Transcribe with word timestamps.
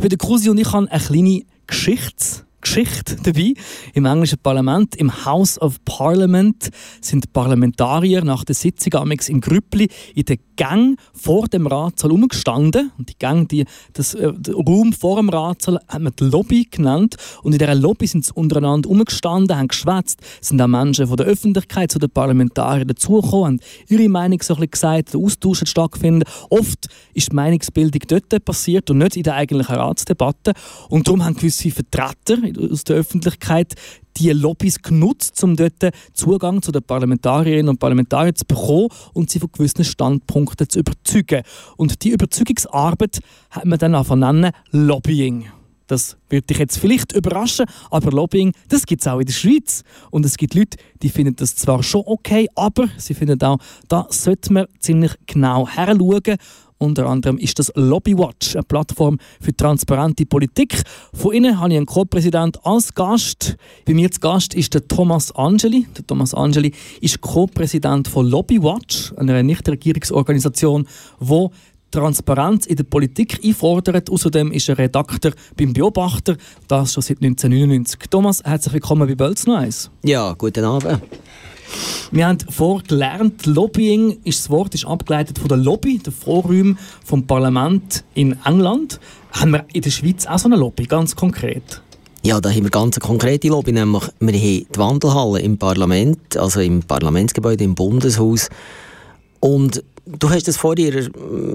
Ich 0.00 0.02
bin 0.02 0.08
der 0.08 0.16
Krusi 0.16 0.48
und 0.48 0.56
ich 0.56 0.72
habe 0.72 0.90
eine 0.90 0.98
kleine 0.98 1.42
Geschichte 1.66 2.46
Geschichte 2.60 3.16
dabei. 3.22 3.54
Im 3.94 4.04
englischen 4.04 4.38
Parlament, 4.38 4.96
im 4.96 5.24
House 5.24 5.60
of 5.60 5.84
Parliament, 5.84 6.70
sind 7.00 7.32
Parlamentarier 7.32 8.24
nach 8.24 8.44
der 8.44 8.54
Sitzung 8.54 8.94
amix 8.94 9.28
in 9.28 9.40
Grüppli 9.40 9.88
in 10.14 10.24
der 10.24 10.38
Gang 10.56 10.98
vor 11.14 11.48
dem 11.48 11.66
Ratssaal 11.66 12.12
umgestanden. 12.12 12.92
Und 12.98 13.08
die 13.08 13.18
Gang, 13.18 13.48
die, 13.48 13.64
das 13.94 14.14
äh, 14.14 14.30
Raum 14.54 14.92
vor 14.92 15.16
dem 15.16 15.30
Ratssaal, 15.30 15.80
hat 15.88 16.02
man 16.02 16.12
die 16.18 16.24
Lobby 16.24 16.68
genannt. 16.70 17.16
Und 17.42 17.52
in 17.52 17.58
dieser 17.58 17.74
Lobby 17.74 18.06
sind 18.06 18.26
sie 18.26 18.32
untereinander 18.34 18.90
umgestanden, 18.90 19.56
haben 19.56 19.68
geschwätzt, 19.68 20.20
sind 20.42 20.60
auch 20.60 20.66
Menschen 20.66 21.06
von 21.06 21.16
der 21.16 21.26
Öffentlichkeit 21.26 21.90
zu 21.90 21.98
den 21.98 22.10
Parlamentariern 22.10 22.88
dazugekommen, 22.88 23.44
haben 23.44 23.60
ihre 23.88 24.08
Meinung 24.08 24.42
so 24.42 24.54
ein 24.54 24.60
bisschen 24.60 24.70
gesagt, 24.70 25.14
der 25.14 25.20
Austausch 25.20 25.62
hat 25.62 25.68
stattgefunden. 25.70 26.28
Oft 26.50 26.88
ist 27.14 27.32
die 27.32 27.36
Meinungsbildung 27.36 28.02
dort 28.06 28.44
passiert 28.44 28.90
und 28.90 28.98
nicht 28.98 29.16
in 29.16 29.22
der 29.22 29.36
eigentlichen 29.36 29.76
Ratsdebatte. 29.76 30.52
Und 30.88 31.06
darum 31.06 31.24
haben 31.24 31.34
gewisse 31.34 31.70
Vertreter 31.70 32.36
aus 32.58 32.84
der 32.84 32.96
Öffentlichkeit 32.96 33.74
die 34.16 34.30
Lobbys 34.30 34.82
genutzt, 34.82 35.42
um 35.44 35.56
dort 35.56 35.90
Zugang 36.12 36.62
zu 36.62 36.72
den 36.72 36.82
Parlamentarierinnen 36.82 37.68
und 37.68 37.78
Parlamentariern 37.78 38.34
zu 38.34 38.44
bekommen 38.44 38.88
und 39.14 39.30
sie 39.30 39.38
von 39.38 39.50
gewissen 39.52 39.84
Standpunkten 39.84 40.68
zu 40.68 40.80
überzeugen. 40.80 41.42
Und 41.76 42.02
die 42.02 42.10
Überzeugungsarbeit 42.10 43.20
hat 43.50 43.64
man 43.64 43.78
dann 43.78 43.94
auch 43.94 44.14
nennen 44.14 44.52
Lobbying. 44.70 45.46
Das 45.90 46.16
wird 46.28 46.48
dich 46.48 46.58
jetzt 46.58 46.78
vielleicht 46.78 47.12
überraschen, 47.12 47.66
aber 47.90 48.12
Lobbying, 48.12 48.52
das 48.68 48.86
gibt 48.86 49.02
es 49.02 49.08
auch 49.08 49.18
in 49.18 49.26
der 49.26 49.32
Schweiz. 49.32 49.82
Und 50.12 50.24
es 50.24 50.36
gibt 50.36 50.54
Leute, 50.54 50.78
die 51.02 51.08
finden 51.08 51.34
das 51.34 51.56
zwar 51.56 51.82
schon 51.82 52.04
okay, 52.06 52.46
aber 52.54 52.88
sie 52.96 53.12
finden 53.12 53.42
auch, 53.42 53.58
da 53.88 54.06
sollte 54.08 54.52
man 54.52 54.66
ziemlich 54.78 55.12
genau 55.26 55.66
heranschauen 55.66 56.36
unter 56.80 57.06
anderem 57.06 57.36
ist 57.38 57.58
das 57.58 57.70
Lobbywatch, 57.74 58.56
eine 58.56 58.62
Plattform 58.62 59.18
für 59.40 59.54
transparente 59.54 60.24
Politik. 60.24 60.82
Von 61.12 61.34
Ihnen 61.34 61.60
habe 61.60 61.70
ich 61.70 61.76
einen 61.76 61.86
Co-Präsident 61.86 62.58
als 62.64 62.94
Gast. 62.94 63.56
Bei 63.84 63.92
mir 63.92 64.10
zu 64.10 64.18
Gast 64.20 64.54
ist 64.54 64.72
der 64.72 64.88
Thomas 64.88 65.30
Angeli. 65.32 65.86
Der 65.96 66.06
Thomas 66.06 66.32
Angeli 66.32 66.72
ist 67.00 67.20
Co-Präsident 67.20 68.08
von 68.08 68.26
Lobbywatch, 68.26 69.12
einer 69.16 69.42
Nichtregierungsorganisation, 69.42 70.86
die 71.20 71.48
Transparenz 71.90 72.66
in 72.66 72.76
der 72.76 72.84
Politik 72.84 73.40
einfordert. 73.44 74.10
Außerdem 74.10 74.50
ist 74.52 74.68
er 74.68 74.78
Redakteur 74.78 75.32
beim 75.56 75.74
Beobachter, 75.74 76.36
das 76.66 76.94
schon 76.94 77.02
seit 77.02 77.18
1999. 77.18 78.08
Thomas, 78.08 78.42
herzlich 78.42 78.74
willkommen 78.74 79.06
bei 79.06 79.14
Bölz. 79.14 79.44
Ja, 80.02 80.32
guten 80.32 80.64
Abend. 80.64 81.00
Wir 82.10 82.26
haben 82.26 82.38
vorgelernt, 82.40 83.46
Lobbying 83.46 84.18
ist 84.24 84.40
das 84.40 84.50
Wort 84.50 84.74
ist 84.74 84.86
abgeleitet 84.86 85.38
von 85.38 85.48
der 85.48 85.58
Lobby, 85.58 85.98
der 85.98 86.12
Vorräume 86.12 86.76
vom 87.04 87.26
Parlament 87.26 88.04
in 88.14 88.36
England. 88.44 88.98
Haben 89.32 89.52
wir 89.52 89.64
in 89.72 89.82
der 89.82 89.90
Schweiz 89.90 90.26
auch 90.26 90.38
so 90.38 90.48
eine 90.48 90.56
Lobby, 90.56 90.86
ganz 90.86 91.14
konkret? 91.14 91.82
Ja, 92.22 92.40
da 92.40 92.50
haben 92.50 92.64
wir 92.64 92.70
ganz 92.70 92.96
eine 92.96 93.06
konkrete 93.06 93.48
Lobby, 93.48 93.72
nämlich 93.72 94.02
wir 94.18 94.32
haben 94.32 94.66
die 94.74 94.78
Wandelhalle 94.78 95.40
im 95.40 95.56
Parlament, 95.56 96.36
also 96.36 96.60
im 96.60 96.82
Parlamentsgebäude 96.82 97.64
im 97.64 97.74
Bundeshaus. 97.74 98.48
Und 99.38 99.82
du 100.06 100.28
hast 100.28 100.48
es 100.48 100.56
vorhin 100.56 101.10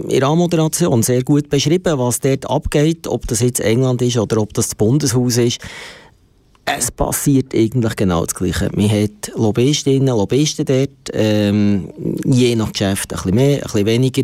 in 0.07 0.19
der 0.19 0.27
Anmoderation 0.27 1.03
sehr 1.03 1.23
gut 1.23 1.49
beschrieben, 1.49 1.99
was 1.99 2.19
dort 2.19 2.49
abgeht, 2.49 3.07
ob 3.07 3.27
das 3.27 3.41
jetzt 3.41 3.59
England 3.59 4.01
ist 4.01 4.17
oder 4.17 4.37
ob 4.41 4.53
das 4.53 4.69
das 4.69 4.75
Bundeshaus 4.75 5.37
ist 5.37 5.61
es 6.65 6.91
passiert 6.91 7.53
eigentlich 7.53 7.95
genau 7.95 8.25
das 8.25 8.35
Gleiche. 8.35 8.69
Man 8.75 8.89
hat 8.89 9.31
Lobbyistinnen, 9.35 10.07
Lobbyisten 10.07 10.65
dort, 10.65 10.89
ähm, 11.13 11.89
je 12.25 12.55
nach 12.55 12.71
Geschäft 12.71 13.13
ein 13.13 13.17
bisschen 13.17 13.35
mehr, 13.35 13.57
ein 13.57 13.61
bisschen 13.61 13.85
weniger. 13.85 14.23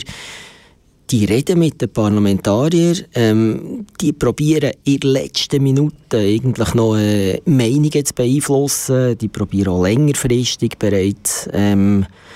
Die 1.11 1.25
reden 1.25 1.59
mit 1.59 1.81
den 1.81 1.91
Parlamentariern, 1.91 2.99
ähm, 3.15 3.85
die 3.99 4.13
probieren 4.13 4.71
in 4.85 4.99
der 5.01 5.09
letzten 5.09 5.61
Minute 5.61 6.17
eigentlich 6.17 6.73
noch 6.73 6.95
äh, 6.95 7.41
Meinungen 7.45 8.05
zu 8.05 8.13
beeinflussen, 8.15 9.17
die 9.17 9.27
probieren 9.27 9.73
auch 9.73 9.83
längerfristig 9.83 10.77
bereits 10.79 11.49
ähm, 11.51 12.03
äh, 12.03 12.30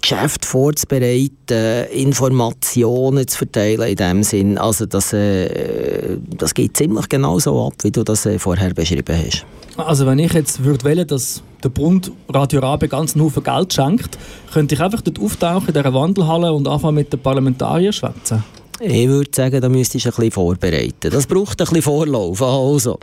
Geschäft 0.00 0.44
vorzubereiten, 0.44 1.86
Informationen 1.92 3.26
zu 3.26 3.38
verteilen 3.38 3.88
in 3.88 3.96
dem 3.96 4.22
Sinn. 4.22 4.58
Also 4.58 4.86
das, 4.86 5.12
äh, 5.12 6.16
das 6.36 6.54
geht 6.54 6.76
ziemlich 6.76 7.08
genau 7.08 7.38
so 7.38 7.66
ab, 7.66 7.74
wie 7.82 7.90
du 7.90 8.02
das 8.02 8.26
äh, 8.26 8.38
vorher 8.38 8.74
beschrieben 8.74 9.16
hast. 9.26 9.44
Also 9.76 10.06
wenn 10.06 10.18
ich 10.18 10.32
jetzt 10.32 10.64
würde 10.64 10.84
wählen, 10.84 11.06
dass 11.06 11.42
der 11.62 11.68
Bund 11.68 12.10
Radio 12.28 12.60
Rabe 12.60 12.88
ganz 12.88 13.14
einen 13.14 13.24
Haufen 13.24 13.42
Geld 13.42 13.74
schenkt, 13.74 14.18
könnte 14.52 14.74
ich 14.74 14.80
einfach 14.80 15.02
dort 15.02 15.20
auftauchen 15.20 15.68
in 15.68 15.74
dieser 15.74 15.92
Wandelhalle 15.92 16.52
und 16.52 16.66
anfangen 16.66 16.94
mit 16.94 17.12
den 17.12 17.20
Parlamentariern 17.20 17.92
schwätzen? 17.92 18.42
Ich 18.80 19.08
würde 19.08 19.30
sagen, 19.34 19.60
da 19.60 19.68
müsstest 19.68 20.04
du 20.04 20.08
ein 20.10 20.14
bisschen 20.16 20.30
vorbereiten. 20.32 21.10
Das 21.10 21.26
braucht 21.26 21.60
ein 21.60 21.66
bisschen 21.66 21.82
Vorlauf. 21.82 22.42
Also, 22.42 22.98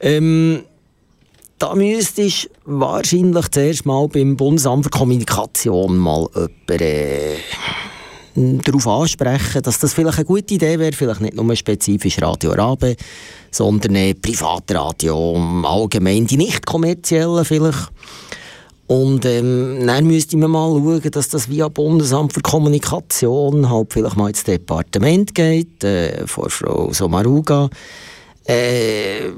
ähm, 0.00 0.62
da 1.62 1.76
müsstest 1.76 2.46
du 2.46 2.80
wahrscheinlich 2.80 3.48
zuerst 3.52 3.86
mal 3.86 4.08
beim 4.08 4.36
Bundesamt 4.36 4.82
für 4.82 4.90
Kommunikation 4.90 5.96
mal 5.96 6.28
jemanden 6.34 6.80
äh, 6.80 7.36
darauf 8.64 8.88
ansprechen, 8.88 9.62
dass 9.62 9.78
das 9.78 9.94
vielleicht 9.94 10.18
eine 10.18 10.24
gute 10.24 10.54
Idee 10.54 10.76
wäre, 10.80 10.92
vielleicht 10.92 11.20
nicht 11.20 11.36
nur 11.36 11.54
spezifisch 11.54 12.20
Radio 12.20 12.50
Rabe, 12.50 12.96
sondern 13.52 13.94
äh, 13.94 14.14
Privatradio, 14.14 15.36
allgemein 15.62 16.26
die 16.26 16.36
nicht 16.36 16.66
kommerziellen 16.66 17.44
vielleicht. 17.44 17.90
Und 18.88 19.24
ähm, 19.24 19.86
dann 19.86 20.04
müsste 20.04 20.36
man 20.38 20.50
mal 20.50 20.68
schauen, 20.68 21.10
dass 21.12 21.28
das 21.28 21.48
via 21.48 21.68
Bundesamt 21.68 22.32
für 22.32 22.40
Kommunikation 22.40 23.70
halt 23.70 23.92
vielleicht 23.92 24.16
mal 24.16 24.30
ins 24.30 24.42
Departement 24.42 25.32
geht, 25.32 25.84
äh, 25.84 26.26
vor 26.26 26.50
Frau 26.50 26.92
Somaruga. 26.92 27.70
Äh, 28.44 29.30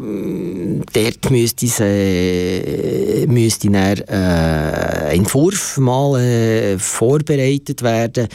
dort 0.92 1.30
müsste, 1.30 1.66
es, 1.66 1.80
äh, 1.80 3.26
müsste 3.26 3.70
dann, 3.70 3.98
äh, 3.98 5.10
ein 5.10 5.20
Entwurf 5.20 5.76
mal 5.78 6.20
äh, 6.20 6.78
vorbereitet 6.78 7.82
werden. 7.82 8.28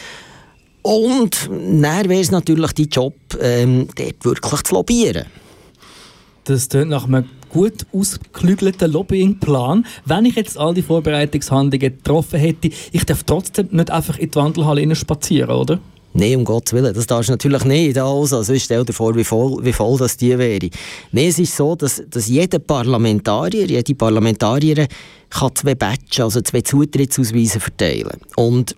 Und 0.82 1.50
dann 1.50 2.10
wäre 2.10 2.22
es 2.22 2.32
natürlich 2.32 2.72
dein 2.74 2.88
Job, 2.88 3.16
ähm, 3.42 3.88
dort 3.96 4.26
wirklich 4.26 4.64
zu 4.64 4.76
lobbyieren. 4.76 5.26
Das 6.46 6.70
klingt 6.70 6.90
nach 6.90 7.06
einem 7.06 7.26
gut 7.50 7.86
ausgeklügelten 7.92 8.92
Lobbyingplan. 8.92 9.86
Wenn 10.06 10.26
ich 10.26 10.36
jetzt 10.36 10.58
all 10.58 10.74
die 10.74 10.82
Vorbereitungshandlungen 10.82 11.80
getroffen 11.80 12.40
hätte, 12.40 12.70
ich 12.92 13.06
darf 13.06 13.24
trotzdem 13.24 13.68
nicht 13.72 13.92
einfach 13.92 14.18
in 14.18 14.32
die 14.32 14.36
Wandelhalle 14.36 14.96
spazieren, 14.96 15.52
oder? 15.52 15.80
Nein, 16.14 16.38
um 16.38 16.46
Gottes 16.46 16.74
Willen, 16.74 16.94
das 16.94 17.06
darfst 17.06 17.30
du 17.30 17.34
natürlich 17.34 17.64
nicht. 17.66 17.98
Also, 17.98 18.42
sonst 18.42 18.64
stell 18.64 18.84
dir 18.84 18.94
vor, 18.94 19.16
wie 19.16 19.24
voll, 19.24 19.64
wie 19.64 19.74
voll 19.74 19.98
das 19.98 20.18
die 20.18 20.38
wäre. 20.38 20.70
Nein, 21.12 21.28
es 21.28 21.38
ist 21.38 21.56
so, 21.56 21.76
dass, 21.76 22.02
dass 22.10 22.28
jeder 22.28 22.60
Parlamentarier, 22.60 23.66
jede 23.68 23.96
Parlamentarierin 23.96 24.88
kann 25.30 25.56
zwei 25.56 25.76
Badges, 25.76 26.20
also 26.20 26.42
zwei 26.42 26.62
Zutrittsausweise 26.62 27.60
verteilen. 27.60 28.20
Und 28.36 28.76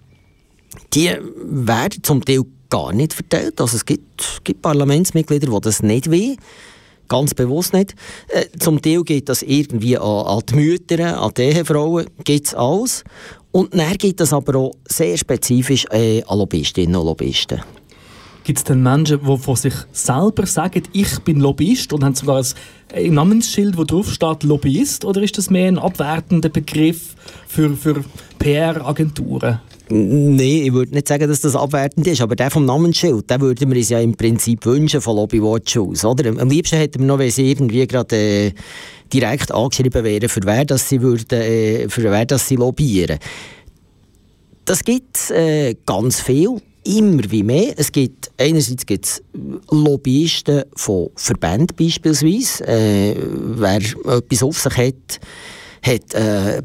die 0.94 1.10
werden 1.44 2.04
zum 2.04 2.24
Teil 2.24 2.44
gar 2.70 2.92
nicht 2.94 3.14
verteilt. 3.14 3.60
Also 3.62 3.78
es 3.78 3.86
gibt, 3.86 4.42
gibt 4.44 4.62
Parlamentsmitglieder, 4.62 5.48
die 5.48 5.62
das 5.62 5.84
nicht 5.84 6.12
wollen. 6.12 6.38
Ganz 7.12 7.34
bewusst 7.34 7.74
nicht. 7.74 7.94
Äh, 8.30 8.46
zum 8.58 8.82
Teil 8.82 9.04
geht 9.04 9.28
das 9.28 9.42
irgendwie 9.42 9.98
an, 9.98 10.26
an 10.28 10.44
die 10.48 10.56
Mütter, 10.56 11.22
an 11.22 11.32
die 11.36 11.42
Ehefrauen, 11.42 12.06
gibt 12.24 12.48
es 12.48 12.56
alles. 12.56 13.04
Und 13.52 13.78
dann 13.78 13.98
gibt 13.98 14.22
es 14.22 14.32
aber 14.32 14.58
auch 14.58 14.72
sehr 14.88 15.18
spezifisch 15.18 15.86
äh, 15.92 16.24
an 16.24 16.38
Lobbyistinnen 16.38 16.96
und 16.96 17.06
Lobbyisten. 17.06 17.60
Gibt 18.46 18.60
es 18.60 18.64
denn 18.64 18.82
Menschen, 18.82 19.20
die 19.20 19.38
von 19.38 19.56
sich 19.58 19.74
selber 19.92 20.46
sagen, 20.46 20.84
ich 20.94 21.20
bin 21.20 21.42
Lobbyist 21.42 21.92
und 21.92 22.06
haben 22.06 22.16
sogar 22.16 22.46
ein 22.94 23.14
Namensschild, 23.14 23.78
wo 23.78 23.84
drauf 23.84 24.10
steht 24.10 24.44
Lobbyist? 24.44 25.04
Oder 25.04 25.22
ist 25.22 25.38
das 25.38 25.50
mehr 25.50 25.68
ein 25.68 25.80
abwertender 25.80 26.48
Begriff 26.48 27.16
für, 27.46 27.76
für 27.76 28.06
PR-Agenturen? 28.40 29.60
Nein, 29.94 30.40
ich 30.40 30.72
würde 30.72 30.94
nicht 30.94 31.08
sagen, 31.08 31.28
dass 31.28 31.42
das 31.42 31.54
abwertend 31.54 32.08
ist, 32.08 32.22
aber 32.22 32.38
der 32.38 32.50
vom 32.50 32.66
Namensschild, 32.66 33.30
den 33.30 33.42
würden 33.42 33.70
wir 33.70 33.78
uns 33.78 33.90
ja 33.90 34.00
im 34.00 34.16
Prinzip 34.16 34.66
wünschen 34.66 35.02
von 35.02 35.18
Lobbywatch 35.18 35.78
aus. 35.78 36.06
Oder? 36.06 36.30
Am 36.40 36.50
liebsten 36.50 36.78
hätten 36.78 37.00
wir 37.00 37.08
noch, 37.08 37.20
wenn 37.20 37.30
sie 37.30 37.52
irgendwie 37.52 37.86
gerade 37.86 38.16
äh, 38.16 38.52
direkt 39.12 39.52
angeschrieben 39.52 40.04
wären, 40.06 40.30
für 40.30 40.40
wer, 40.46 40.64
dass 40.64 40.88
sie, 40.88 41.02
würden, 41.02 41.42
äh, 41.42 41.90
für 41.90 42.04
wer 42.04 42.26
dass 42.26 42.48
sie 42.48 42.56
lobbyieren. 42.56 43.20
Das 44.64 44.82
gibt 44.84 45.18
es 45.18 45.32
äh, 45.32 45.76
ganz 45.86 46.22
viel, 46.22 46.62
immer 46.86 47.24
wie 47.30 47.44
mehr. 47.44 47.74
Es 47.76 47.92
gibt, 47.92 48.32
einerseits 48.38 48.86
gibt 48.86 49.06
es 49.06 49.22
Lobbyisten 49.70 50.64
von 50.74 51.10
Verbänden 51.16 51.76
beispielsweise. 51.78 52.66
Äh, 52.66 53.16
wer 53.18 53.82
etwas 53.82 54.44
auf 54.44 54.58
sich 54.58 54.78
hat, 54.78 55.20
hat 55.84 56.14
äh, 56.14 56.62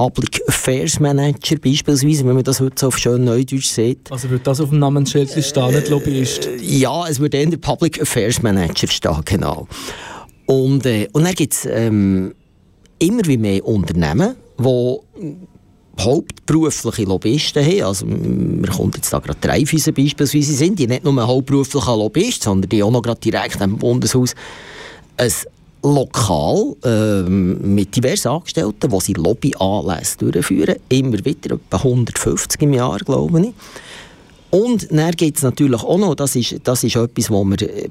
Public 0.00 0.40
Affairs 0.48 0.98
Manager 0.98 1.56
beispielsweise, 1.56 2.24
wenn 2.24 2.34
man 2.34 2.42
das 2.42 2.58
heute 2.58 2.74
so 2.78 2.86
auf 2.86 2.96
schön 2.96 3.22
Neudeutsch 3.22 3.68
sieht. 3.68 4.10
Also 4.10 4.30
wird 4.30 4.46
das 4.46 4.58
auf 4.58 4.70
dem 4.70 4.78
Namensschild 4.78 5.28
stehen, 5.44 5.74
nicht 5.74 5.90
Lobbyist? 5.90 6.46
Äh, 6.46 6.56
ja, 6.56 7.06
es 7.06 7.20
würde 7.20 7.36
eher 7.36 7.54
Public 7.58 8.00
Affairs 8.00 8.40
Manager 8.40 8.86
stehen, 8.88 9.20
genau. 9.26 9.68
Und, 10.46 10.86
äh, 10.86 11.06
und 11.12 11.24
dann 11.24 11.34
gibt 11.34 11.52
es 11.52 11.68
ähm, 11.70 12.32
immer 12.98 13.26
wie 13.26 13.36
mehr 13.36 13.62
Unternehmen, 13.62 14.36
die 14.58 14.96
hauptberufliche 16.00 17.04
Lobbyisten 17.04 17.62
haben. 17.62 17.82
Also, 17.82 18.06
wir 18.08 18.70
kommt 18.70 18.96
jetzt 18.96 19.12
da 19.12 19.18
gerade 19.18 19.38
drei 19.38 19.66
Füße 19.66 19.92
beispielsweise 19.92 20.54
sind, 20.54 20.78
die 20.78 20.86
nicht 20.86 21.04
nur 21.04 21.26
hauptberufliche 21.26 21.90
Lobbyisten, 21.90 22.44
sondern 22.44 22.70
die 22.70 22.82
auch 22.82 22.90
noch 22.90 23.02
gerade 23.02 23.20
direkt 23.20 23.60
am 23.60 23.76
Bundeshaus 23.76 24.34
ein 25.18 25.30
Lokal 25.82 26.76
äh, 26.84 27.22
mit 27.28 27.96
diversen 27.96 28.28
Angestellten, 28.28 28.90
wo 28.90 29.00
sie 29.00 29.14
Lobbyanlässe 29.14 30.18
durchführen, 30.18 30.76
immer 30.88 31.24
wieder, 31.24 31.54
etwa 31.54 31.76
150 31.76 32.60
im 32.62 32.74
Jahr, 32.74 32.98
glaube 32.98 33.40
ich. 33.40 33.52
Und 34.50 34.88
dann 34.90 35.12
gibt 35.12 35.38
es 35.38 35.42
natürlich 35.42 35.82
auch 35.82 35.98
noch, 35.98 36.14
das 36.14 36.36
ist, 36.36 36.56
das 36.64 36.84
ist 36.84 36.96
etwas, 36.96 37.30
wo 37.30 37.44
wir 37.44 37.62
äh, 37.62 37.88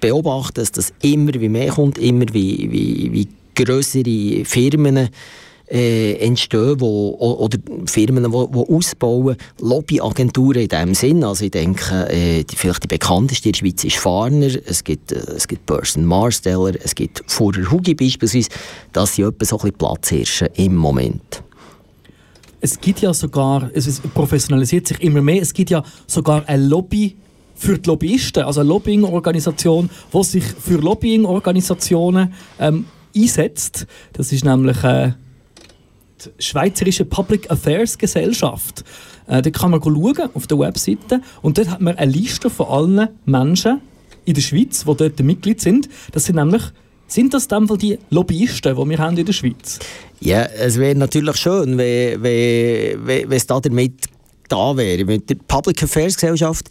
beobachten, 0.00 0.54
dass 0.54 0.72
das 0.72 0.92
immer 1.02 1.34
wie 1.34 1.48
mehr 1.48 1.72
kommt, 1.72 1.98
immer 1.98 2.26
wie, 2.32 2.70
wie, 2.70 3.12
wie 3.12 3.28
größere 3.54 4.44
Firmen 4.44 5.08
äh, 5.70 6.14
entstehen, 6.14 6.80
wo, 6.80 7.16
oder 7.18 7.58
Firmen, 7.86 8.30
die 8.30 8.74
ausbauen, 8.74 9.36
Lobbyagenturen 9.60 10.62
in 10.62 10.68
diesem 10.68 10.94
Sinn. 10.94 11.24
Also 11.24 11.44
ich 11.44 11.50
denke, 11.50 12.08
äh, 12.10 12.44
die, 12.44 12.56
vielleicht 12.56 12.84
die 12.84 12.88
bekannteste 12.88 13.48
in 13.48 13.52
der 13.52 13.58
Schweiz 13.58 13.84
ist 13.84 13.96
Farner, 13.96 14.50
es 14.66 14.84
gibt, 14.84 15.12
äh, 15.12 15.16
es 15.36 15.48
gibt 15.48 15.66
Burson 15.66 16.04
Marsteller, 16.04 16.74
es 16.82 16.94
gibt 16.94 17.22
Fuhrer 17.26 17.70
Hugi 17.70 17.94
beispielsweise. 17.94 18.50
Das 18.92 19.14
sind 19.14 19.26
etwa 19.26 19.44
so 19.44 19.58
ein 19.58 19.72
bisschen 19.72 20.48
im 20.54 20.76
Moment. 20.76 21.42
Es 22.60 22.80
gibt 22.80 23.00
ja 23.00 23.12
sogar, 23.12 23.70
es 23.74 24.00
professionalisiert 24.00 24.86
sich 24.88 25.00
immer 25.02 25.20
mehr, 25.20 25.42
es 25.42 25.52
gibt 25.52 25.70
ja 25.70 25.82
sogar 26.06 26.48
ein 26.48 26.62
Lobby 26.62 27.16
für 27.54 27.78
die 27.78 27.88
Lobbyisten, 27.88 28.42
also 28.42 28.60
eine 28.60 28.68
Lobbying-Organisation, 28.68 29.90
die 30.12 30.24
sich 30.24 30.44
für 30.44 30.78
Lobbying-Organisationen 30.78 32.32
ähm, 32.58 32.86
einsetzt. 33.14 33.86
Das 34.12 34.32
ist 34.32 34.44
nämlich 34.44 34.82
äh, 34.82 35.12
die 36.26 36.42
Schweizerische 36.42 37.04
Public 37.04 37.50
Affairs 37.50 37.98
Gesellschaft. 37.98 38.84
Äh, 39.26 39.42
da 39.42 39.50
kann 39.50 39.70
man 39.70 39.82
schauen 39.82 40.30
auf 40.34 40.46
der 40.46 40.58
Webseite 40.58 41.20
und 41.42 41.58
dort 41.58 41.70
hat 41.70 41.80
man 41.80 41.96
eine 41.96 42.10
Liste 42.10 42.50
von 42.50 42.66
allen 42.66 43.08
Menschen 43.24 43.80
in 44.24 44.34
der 44.34 44.42
Schweiz, 44.42 44.84
die 44.84 44.96
dort 44.96 45.20
Mitglied 45.20 45.60
sind. 45.60 45.88
Das 46.12 46.24
sind 46.24 46.36
nämlich 46.36 46.62
sind 47.06 47.34
das 47.34 47.46
dann 47.48 47.66
die 47.66 47.98
Lobbyisten, 48.10 48.74
die 48.74 48.90
wir 48.90 48.98
haben 48.98 49.16
in 49.16 49.26
der 49.26 49.32
Schweiz? 49.32 49.78
Ja, 50.20 50.44
es 50.44 50.78
wäre 50.78 50.94
natürlich 50.94 51.36
schön, 51.36 51.76
wenn, 51.76 52.22
wenn, 52.22 53.30
es 53.30 53.46
da 53.46 53.60
damit 53.60 54.06
da 54.48 54.76
wäre. 54.76 55.04
Mit 55.04 55.28
der 55.28 55.36
Public 55.46 55.82
Affairs 55.82 56.14
Gesellschaft, 56.14 56.68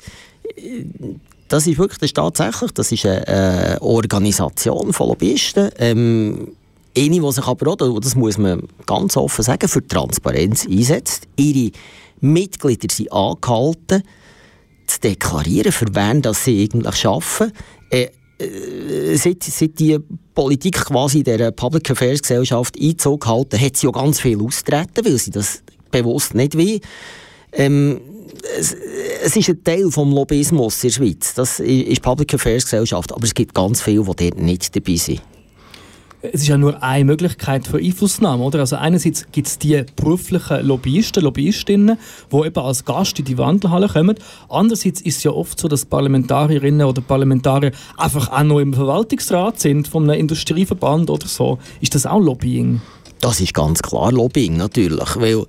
das 1.47 1.67
ist 1.67 1.77
wirklich 1.77 1.99
das 1.99 2.09
ist 2.09 2.15
tatsächlich, 2.15 2.71
das 2.71 2.91
ist 2.91 3.05
eine, 3.05 3.77
Organisation 3.81 4.91
von 4.91 5.09
Lobbyisten. 5.09 5.69
Ähm, 5.77 6.55
eine, 6.97 7.19
die 7.19 7.31
sich 7.31 7.47
aber 7.47 7.71
auch, 7.71 7.99
das 7.99 8.15
muss 8.15 8.37
man 8.37 8.67
ganz 8.85 9.17
offen 9.17 9.43
sagen, 9.43 9.67
für 9.67 9.85
Transparenz 9.85 10.67
einsetzt. 10.67 11.27
Ihre 11.35 11.71
Mitglieder 12.21 12.87
sind 12.93 13.11
angehalten, 13.11 14.03
zu 14.87 14.99
deklarieren, 14.99 15.71
für 15.71 15.87
wen 15.93 16.21
das 16.21 16.43
sie 16.45 16.63
eigentlich 16.63 17.05
arbeiten. 17.05 17.51
Äh, 17.89 18.09
äh, 18.37 19.15
seit, 19.15 19.43
seit 19.43 19.79
die 19.79 19.97
Politik 20.35 20.75
quasi 20.85 21.19
in 21.19 21.23
der 21.23 21.51
Public 21.51 21.89
Affairs 21.91 22.21
Gesellschaft 22.21 22.75
Einzug 22.79 23.25
halten, 23.25 23.59
hat 23.59 23.77
sie 23.77 23.87
ja 23.87 23.91
ganz 23.91 24.19
viel 24.19 24.41
austreten, 24.41 25.05
weil 25.05 25.17
sie 25.17 25.31
das 25.31 25.63
bewusst 25.91 26.35
nicht 26.35 26.57
will. 26.57 26.79
Ähm, 27.53 28.01
es, 28.57 28.75
es, 29.23 29.35
ist 29.35 29.49
ein 29.49 29.63
Teil 29.63 29.85
des 29.85 29.95
Lobbyismus 29.95 30.83
in 30.83 30.89
der 30.89 30.95
Schweiz. 30.95 31.33
Das 31.35 31.59
ist 31.59 32.01
Public 32.01 32.33
Affairs 32.33 32.63
Gesellschaft, 32.63 33.11
aber 33.13 33.23
es 33.23 33.33
gibt 33.33 33.53
ganz 33.53 33.81
viele, 33.81 34.03
die 34.03 34.29
dort 34.29 34.41
nicht 34.41 34.75
dabei 34.75 34.95
sind 34.95 35.21
es 36.31 36.41
ist 36.41 36.47
ja 36.47 36.57
nur 36.57 36.81
eine 36.81 37.03
Möglichkeit 37.03 37.67
für 37.67 37.77
Einflussnahme, 37.77 38.41
oder? 38.43 38.59
Also 38.59 38.77
einerseits 38.77 39.25
gibt 39.33 39.47
es 39.47 39.59
die 39.59 39.83
beruflichen 39.95 40.65
Lobbyisten, 40.65 41.21
Lobbyistinnen, 41.21 41.97
die 42.31 42.37
eben 42.37 42.59
als 42.59 42.85
Gast 42.85 43.19
in 43.19 43.25
die 43.25 43.37
Wandelhalle 43.37 43.89
kommen. 43.89 44.15
Andererseits 44.47 45.01
ist 45.01 45.17
es 45.17 45.23
ja 45.23 45.31
oft 45.31 45.59
so, 45.59 45.67
dass 45.67 45.83
Parlamentarierinnen 45.85 46.87
oder 46.87 47.01
Parlamentarier 47.01 47.71
einfach 47.97 48.31
auch 48.31 48.43
noch 48.43 48.59
im 48.59 48.73
Verwaltungsrat 48.73 49.59
sind 49.59 49.89
von 49.89 50.09
einem 50.09 50.19
Industrieverband 50.19 51.09
oder 51.09 51.27
so. 51.27 51.59
Ist 51.81 51.93
das 51.93 52.05
auch 52.05 52.21
Lobbying? 52.21 52.81
Das 53.19 53.41
ist 53.41 53.53
ganz 53.53 53.81
klar 53.81 54.13
Lobbying, 54.13 54.55
natürlich, 54.55 55.15
weil 55.17 55.45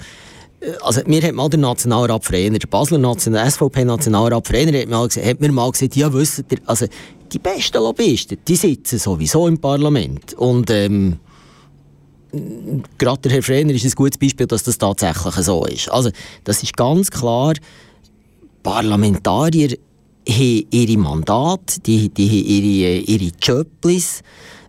äh, 0.60 0.72
also 0.82 1.02
mir 1.06 1.22
hat 1.22 1.34
mal 1.34 1.48
der 1.48 1.60
Nationalrat 1.60 2.24
Frener, 2.24 2.58
der 2.58 2.66
Basler 2.66 2.98
National, 2.98 3.48
SVP-Nationalrat 3.48 4.46
Frener 4.46 4.80
hat, 4.80 4.88
mal, 4.88 5.08
hat 5.08 5.40
mir 5.40 5.52
mal 5.52 5.70
gesagt, 5.70 5.94
ja, 5.94 6.12
wisst 6.12 6.44
ihr, 6.50 6.58
also 6.66 6.86
die 7.34 7.38
besten 7.40 7.78
Lobbyisten, 7.78 8.38
die 8.46 8.56
sitzen 8.56 8.98
sowieso 8.98 9.48
im 9.48 9.58
Parlament. 9.58 10.34
Und 10.34 10.70
ähm, 10.70 11.18
gerade 12.96 13.22
der 13.22 13.32
Herr 13.32 13.42
Frener 13.42 13.74
ist 13.74 13.84
ein 13.84 13.90
gutes 13.90 14.18
Beispiel, 14.18 14.46
dass 14.46 14.62
das 14.62 14.78
tatsächlich 14.78 15.34
so 15.44 15.64
ist. 15.66 15.90
Also, 15.90 16.10
das 16.44 16.62
ist 16.62 16.76
ganz 16.76 17.10
klar, 17.10 17.54
Parlamentarier 18.62 19.76
haben 20.28 20.66
ihre 20.70 20.98
Mandate, 20.98 21.80
die, 21.80 22.08
die 22.08 22.28
haben 22.28 22.46
ihre, 22.46 22.98
ihre 22.98 23.32
Jobs. 23.42 24.22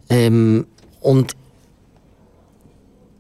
Ähm, 0.10 0.66
und 1.02 1.34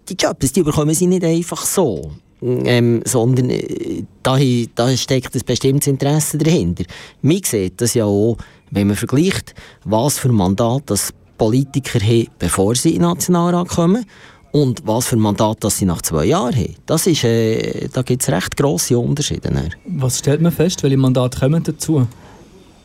die 0.10 0.16
Jobs, 0.16 0.52
die 0.52 0.64
bekommen 0.64 0.94
sie 0.94 1.08
nicht 1.08 1.24
einfach 1.24 1.66
so. 1.66 2.12
Ähm, 2.46 3.02
sondern 3.06 3.50
äh, 3.50 4.04
da, 4.22 4.38
da 4.76 4.96
steckt 4.96 5.34
ein 5.36 5.42
bestimmtes 5.46 5.88
Interesse 5.88 6.38
dahinter. 6.38 6.84
Man 7.22 7.42
sieht 7.44 7.82
das 7.82 7.94
ja 7.96 8.06
auch 8.06 8.38
wenn 8.72 8.88
man 8.88 8.96
vergleicht, 8.96 9.56
was 9.84 10.20
für 10.20 10.30
ein 10.30 10.36
Mandat 10.36 10.84
das 10.88 11.14
Politiker 11.38 12.00
haben, 12.00 12.28
bevor 12.40 12.76
sie 12.76 12.90
in 12.90 13.02
den 13.02 13.10
Nationalrat 13.10 13.70
kommen 13.70 14.06
und 14.52 14.86
was 14.86 15.08
für 15.08 15.18
ein 15.18 15.22
Mandat 15.22 15.64
das 15.64 15.78
sie 15.78 15.86
nach 15.86 16.02
zwei 16.02 16.26
Jahren 16.26 16.56
haben, 16.56 16.76
das 16.86 17.08
ist, 17.08 17.24
äh, 17.24 17.90
da 17.92 18.02
gibt 18.02 18.22
es 18.22 18.30
recht 18.30 18.56
grosse 18.56 18.98
Unterschiede. 18.98 19.52
Was 19.86 20.20
stellt 20.20 20.42
man 20.42 20.52
fest? 20.52 20.82
Welche 20.84 20.98
Mandate 20.98 21.40
kommen 21.40 21.64
dazu? 21.64 22.08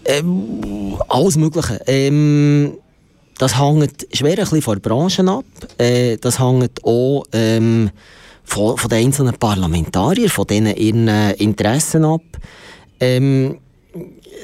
Ähm, 0.05 0.97
alles 1.09 1.37
Mögliche. 1.37 1.81
Ähm, 1.87 2.73
das 3.39 3.59
hängt 3.59 4.07
schwer 4.13 4.33
ein 4.33 4.37
bisschen 4.37 4.63
von 4.63 4.75
der 4.75 4.89
Branche 4.89 5.27
ab. 5.27 5.45
Äh, 5.79 6.17
das 6.17 6.41
hängt 6.41 6.85
auch 6.85 7.25
ähm, 7.33 7.91
von, 8.51 8.77
von, 8.77 8.89
den 8.89 9.07
einzelnen 9.07 9.35
Parlamentariern, 9.35 10.29
von 10.29 10.47
denen 10.47 10.77
ihren 10.77 11.09
äh, 11.09 11.33
Interessen 11.35 12.05
ab. 12.05 12.23
Ähm, 12.99 13.59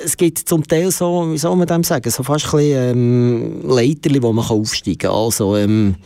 es 0.04 0.16
gibt 0.16 0.38
zum 0.38 0.66
Teil 0.66 0.90
so, 0.90 1.32
wie 1.32 1.38
soll 1.38 1.56
man 1.56 1.66
dem 1.66 1.82
sagen, 1.82 2.10
so 2.10 2.22
fast 2.22 2.46
ein 2.46 2.50
bisschen 2.58 2.90
ähm, 2.90 3.68
Leiterli, 3.68 4.22
wo 4.22 4.32
man 4.32 4.44
aufsteigen 4.44 4.98
kann. 4.98 5.10
Also, 5.10 5.56
ähm, 5.56 5.96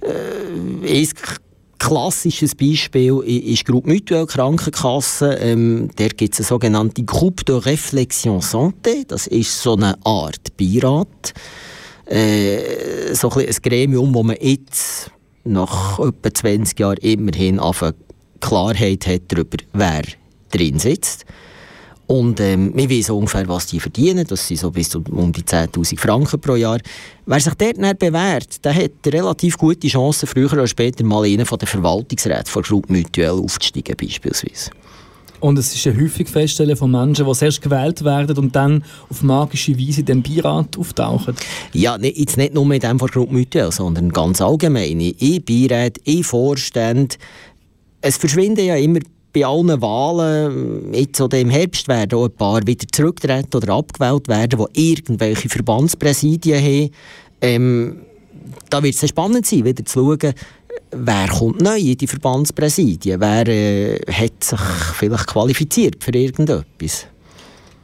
äh, 0.00 1.00
ein 1.00 1.08
klassisches 1.78 2.54
Beispiel 2.54 3.20
ist 3.24 3.64
Groupe 3.64 3.88
Mutuelle 3.88 4.26
Krankenkasse. 4.26 5.34
Ähm, 5.34 5.90
der 5.96 6.08
gibt 6.08 6.34
es 6.34 6.40
eine 6.40 6.46
sogenannte 6.46 7.04
Groupe 7.04 7.44
de 7.44 7.56
Réflexion 7.56 8.40
Santé. 8.40 9.06
Das 9.06 9.26
ist 9.28 9.62
so 9.62 9.76
eine 9.76 9.96
Art 10.04 10.56
Beirat. 10.56 11.34
Äh, 12.06 13.14
so 13.14 13.30
ein, 13.30 13.46
ein 13.46 13.56
Gremium, 13.62 14.12
wo 14.14 14.22
man 14.22 14.36
jetzt 14.40 15.12
nach 15.48 15.98
etwa 15.98 16.32
20 16.32 16.78
Jahren 16.78 16.98
immerhin 16.98 17.60
Klarheit 18.40 19.06
hat 19.06 19.22
darüber, 19.28 19.58
wer 19.72 20.02
drin 20.50 20.78
sitzt. 20.78 21.24
Und 22.08 22.40
ähm, 22.40 22.72
wir 22.74 22.88
wissen 22.88 23.12
ungefähr, 23.12 23.46
was 23.48 23.66
die 23.66 23.80
verdienen. 23.80 24.26
Das 24.26 24.48
sind 24.48 24.58
so 24.58 24.70
bis 24.70 24.94
um 24.94 25.30
die 25.30 25.42
10'000 25.42 25.98
Franken 25.98 26.40
pro 26.40 26.56
Jahr. 26.56 26.78
Wer 27.26 27.40
sich 27.40 27.52
dort 27.52 27.76
nicht 27.76 27.98
bewährt, 27.98 28.64
der 28.64 28.74
hat 28.74 28.92
relativ 29.06 29.58
gute 29.58 29.88
Chancen, 29.88 30.26
früher 30.26 30.50
oder 30.50 30.66
später 30.66 31.04
mal 31.04 31.26
in 31.26 31.44
von 31.44 31.58
den 31.58 31.68
Verwaltungsräten 31.68 32.46
von 32.46 32.62
Groupe 32.62 32.90
Mutuelle 32.90 33.32
aufzusteigen 33.32 33.94
beispielsweise. 33.94 34.70
Und 35.40 35.58
es 35.58 35.74
ist 35.74 35.86
ein 35.86 36.00
häufig 36.00 36.28
Feststellen 36.28 36.76
von 36.76 36.90
Menschen, 36.90 37.26
die 37.26 37.32
zuerst 37.32 37.62
gewählt 37.62 38.04
werden 38.04 38.36
und 38.38 38.56
dann 38.56 38.84
auf 39.08 39.22
magische 39.22 39.78
Weise 39.78 40.00
in 40.00 40.06
dem 40.06 40.22
Beirat 40.22 40.76
auftauchen. 40.76 41.34
Ja, 41.72 41.96
jetzt 42.00 42.36
nicht 42.36 42.54
nur 42.54 42.70
in 42.72 42.80
dem 42.80 42.98
von 42.98 43.10
Mutuelle, 43.30 43.72
sondern 43.72 44.10
ganz 44.10 44.40
allgemein. 44.40 45.00
In 45.00 45.44
Beirat, 45.44 45.98
in 46.04 46.24
Vorstand. 46.24 47.18
Es 48.00 48.16
verschwinden 48.16 48.64
ja 48.64 48.76
immer 48.76 49.00
bei 49.32 49.44
allen 49.44 49.80
Wahlen, 49.80 50.92
jetzt 50.94 51.20
oder 51.20 51.38
im 51.38 51.50
Herbst, 51.50 51.86
werden 51.88 52.18
auch 52.18 52.24
ein 52.24 52.32
paar 52.32 52.66
wieder 52.66 52.86
zurücktreten 52.90 53.56
oder 53.56 53.74
abgewählt 53.74 54.28
werden, 54.28 54.66
die 54.74 54.90
irgendwelche 54.90 55.48
Verbandspräsidien 55.48 56.62
haben. 56.62 56.90
Ähm, 57.40 57.96
da 58.70 58.82
wird 58.82 58.94
es 58.94 59.08
spannend 59.08 59.46
sein, 59.46 59.64
wieder 59.64 59.84
zu 59.84 60.16
schauen, 60.18 60.34
wer 60.90 61.28
kommt 61.28 61.60
neu 61.60 61.78
in 61.78 61.96
die 61.96 62.06
Verbandspräsidien, 62.06 63.20
wer 63.20 63.46
äh, 63.48 64.00
hat 64.10 64.44
sich 64.44 64.60
vielleicht 64.94 65.26
qualifiziert 65.26 66.02
für 66.02 66.14
irgendetwas. 66.14 67.06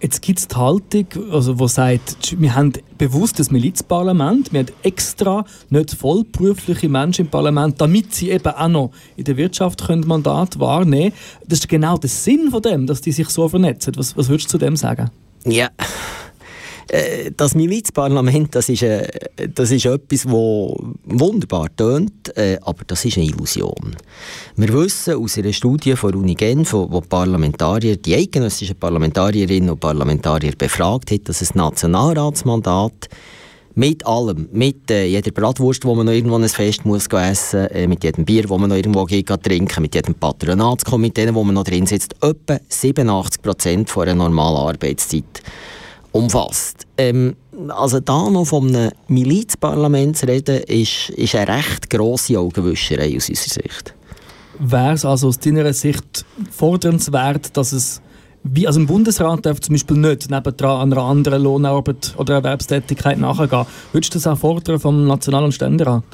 Jetzt 0.00 0.20
gibt 0.20 0.38
es 0.38 0.48
die 0.48 0.56
Haltung, 0.56 1.06
also, 1.30 1.54
die 1.54 1.68
sagt, 1.68 2.38
wir 2.38 2.54
haben 2.54 2.74
bewusst 2.98 3.38
das 3.38 3.50
Milizparlament, 3.50 4.52
wir 4.52 4.60
haben 4.60 4.72
extra 4.82 5.46
nicht 5.70 5.94
vollberufliche 5.94 6.90
Menschen 6.90 7.24
im 7.24 7.30
Parlament, 7.30 7.80
damit 7.80 8.14
sie 8.14 8.30
eben 8.30 8.52
auch 8.52 8.68
noch 8.68 8.90
in 9.16 9.24
der 9.24 9.38
Wirtschaft 9.38 9.86
können 9.86 10.06
Mandat 10.06 10.58
wahrnehmen 10.58 11.12
können. 11.12 11.40
Das 11.48 11.60
ist 11.60 11.68
genau 11.68 11.96
der 11.96 12.10
Sinn 12.10 12.50
von 12.50 12.60
dem, 12.60 12.86
dass 12.86 13.00
die 13.00 13.12
sich 13.12 13.30
so 13.30 13.48
vernetzen. 13.48 13.94
Was, 13.96 14.14
was 14.14 14.28
würdest 14.28 14.48
du 14.48 14.58
zu 14.58 14.58
dem 14.58 14.76
sagen? 14.76 15.10
Ja, 15.46 15.70
das 17.36 17.54
Milizparlament, 17.54 18.54
das 18.54 18.68
ist, 18.68 18.82
äh, 18.82 19.08
das 19.54 19.70
ist 19.70 19.86
etwas, 19.86 20.22
das 20.22 20.32
wunderbar 20.32 21.74
tönt, 21.74 22.36
äh, 22.36 22.58
aber 22.62 22.84
das 22.86 23.04
ist 23.04 23.16
eine 23.16 23.26
Illusion. 23.26 23.96
Wir 24.56 24.72
wissen 24.72 25.14
aus 25.14 25.38
einer 25.38 25.52
Studie 25.52 25.96
von 25.96 26.14
Uni 26.14 26.34
Genf, 26.34 26.72
wo 26.72 27.00
Parlamentarier, 27.00 27.96
die 27.96 28.14
eidgenössischen 28.14 28.76
Parlamentarierinnen 28.76 29.70
und 29.70 29.80
Parlamentarier 29.80 30.52
befragt 30.56 31.10
hat, 31.10 31.28
dass 31.28 31.42
ein 31.42 31.48
Nationalratsmandat 31.54 33.08
mit 33.76 34.06
allem, 34.06 34.48
mit 34.52 34.90
äh, 34.90 35.06
jeder 35.06 35.32
Bratwurst, 35.32 35.84
wo 35.84 35.94
man 35.94 36.06
noch 36.06 36.12
irgendwo 36.12 36.36
ein 36.36 36.48
Fest 36.48 36.84
muss 36.84 37.08
essen 37.08 37.66
äh, 37.66 37.88
mit 37.88 38.04
jedem 38.04 38.24
Bier, 38.24 38.48
wo 38.48 38.56
man 38.56 38.70
noch 38.70 38.76
irgendwo 38.76 39.04
geht, 39.04 39.28
trinken 39.42 39.82
mit 39.82 39.94
jedem 39.94 40.14
Patronatskomitee, 40.14 41.34
wo 41.34 41.42
man 41.42 41.54
noch 41.54 41.64
drin 41.64 41.86
sitzt, 41.86 42.14
etwa 42.22 42.58
87 42.68 43.42
Prozent 43.42 43.90
von 43.90 44.04
einer 44.04 44.14
normalen 44.14 44.68
Arbeitszeit 44.68 45.42
umfasst. 46.14 46.86
Ähm, 46.96 47.34
also 47.68 48.00
da 48.00 48.30
noch 48.30 48.46
von 48.46 48.68
einem 48.68 48.90
Milizparlament 49.08 50.16
zu 50.16 50.26
reden, 50.26 50.62
ist, 50.62 51.10
ist 51.10 51.34
eine 51.34 51.56
recht 51.56 51.90
grosse 51.90 52.38
Augenwischerei 52.38 53.16
aus 53.16 53.28
unserer 53.28 53.62
Sicht. 53.62 53.94
Wäre 54.60 54.92
es 54.92 55.04
also 55.04 55.28
aus 55.28 55.40
deiner 55.40 55.72
Sicht 55.72 56.24
fordernswert, 56.52 57.56
dass 57.56 57.72
es 57.72 58.00
wie, 58.44 58.66
also 58.66 58.78
im 58.78 58.86
Bundesrat 58.86 59.44
darf 59.44 59.60
zum 59.60 59.74
Beispiel 59.74 59.96
nicht 59.96 60.30
nebendran 60.30 60.92
einer 60.92 61.02
anderen 61.02 61.42
Lohnarbeit 61.42 62.14
oder 62.16 62.34
Erwerbstätigkeit 62.34 63.18
nachgehen. 63.18 63.66
Würdest 63.92 64.14
du 64.14 64.18
das 64.18 64.26
auch 64.26 64.38
fordern 64.38 64.78
vom 64.78 65.06
National- 65.06 65.44
und 65.44 65.52
Ständerat? 65.52 66.04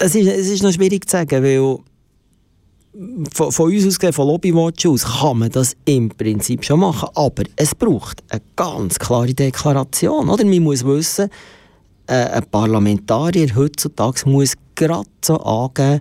Es 0.00 0.14
ist, 0.14 0.26
es 0.26 0.48
ist 0.48 0.62
noch 0.62 0.72
schwierig 0.72 1.08
zu 1.08 1.18
sagen, 1.18 1.44
weil 1.44 1.78
von, 3.32 3.52
von 3.52 3.72
uns 3.72 3.86
aus, 3.86 4.14
von 4.14 4.26
Lobbywatch 4.26 4.86
aus, 4.86 5.04
kann 5.04 5.38
man 5.38 5.50
das 5.50 5.76
im 5.84 6.08
Prinzip 6.08 6.64
schon 6.64 6.80
machen. 6.80 7.08
Aber 7.14 7.44
es 7.56 7.74
braucht 7.74 8.22
eine 8.28 8.42
ganz 8.56 8.98
klare 8.98 9.34
Deklaration. 9.34 10.28
Oder? 10.28 10.44
Man 10.44 10.62
muss 10.62 10.84
wissen, 10.84 11.30
äh, 12.06 12.14
ein 12.14 12.44
Parlamentarier 12.50 13.54
heutzutage 13.54 14.28
muss 14.28 14.54
gerade 14.74 15.08
so 15.24 15.36
angeben, 15.38 16.00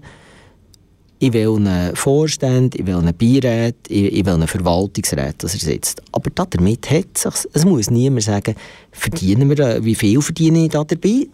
in 1.21 1.33
welchen 1.33 1.95
Vorstand, 1.95 2.75
in 2.75 2.87
welchen 2.87 3.15
Beirat, 3.17 3.75
in, 3.89 4.05
in 4.05 4.25
welchen 4.25 4.47
Verwaltungsrat 4.47 5.43
er 5.43 5.49
sitzt. 5.49 6.01
Aber 6.13 6.29
damit 6.33 6.89
hat 6.89 7.07
es 7.13 7.21
sich, 7.23 7.51
es 7.53 7.65
muss 7.65 7.89
niemand 7.89 8.23
sagen, 8.23 8.55
verdienen 8.91 9.49
wir, 9.49 9.59
äh, 9.59 9.83
wie 9.83 9.95
viel 9.95 10.21
verdiene 10.21 10.63
ich 10.63 10.69
da 10.69 10.83
dabei? 10.83 11.27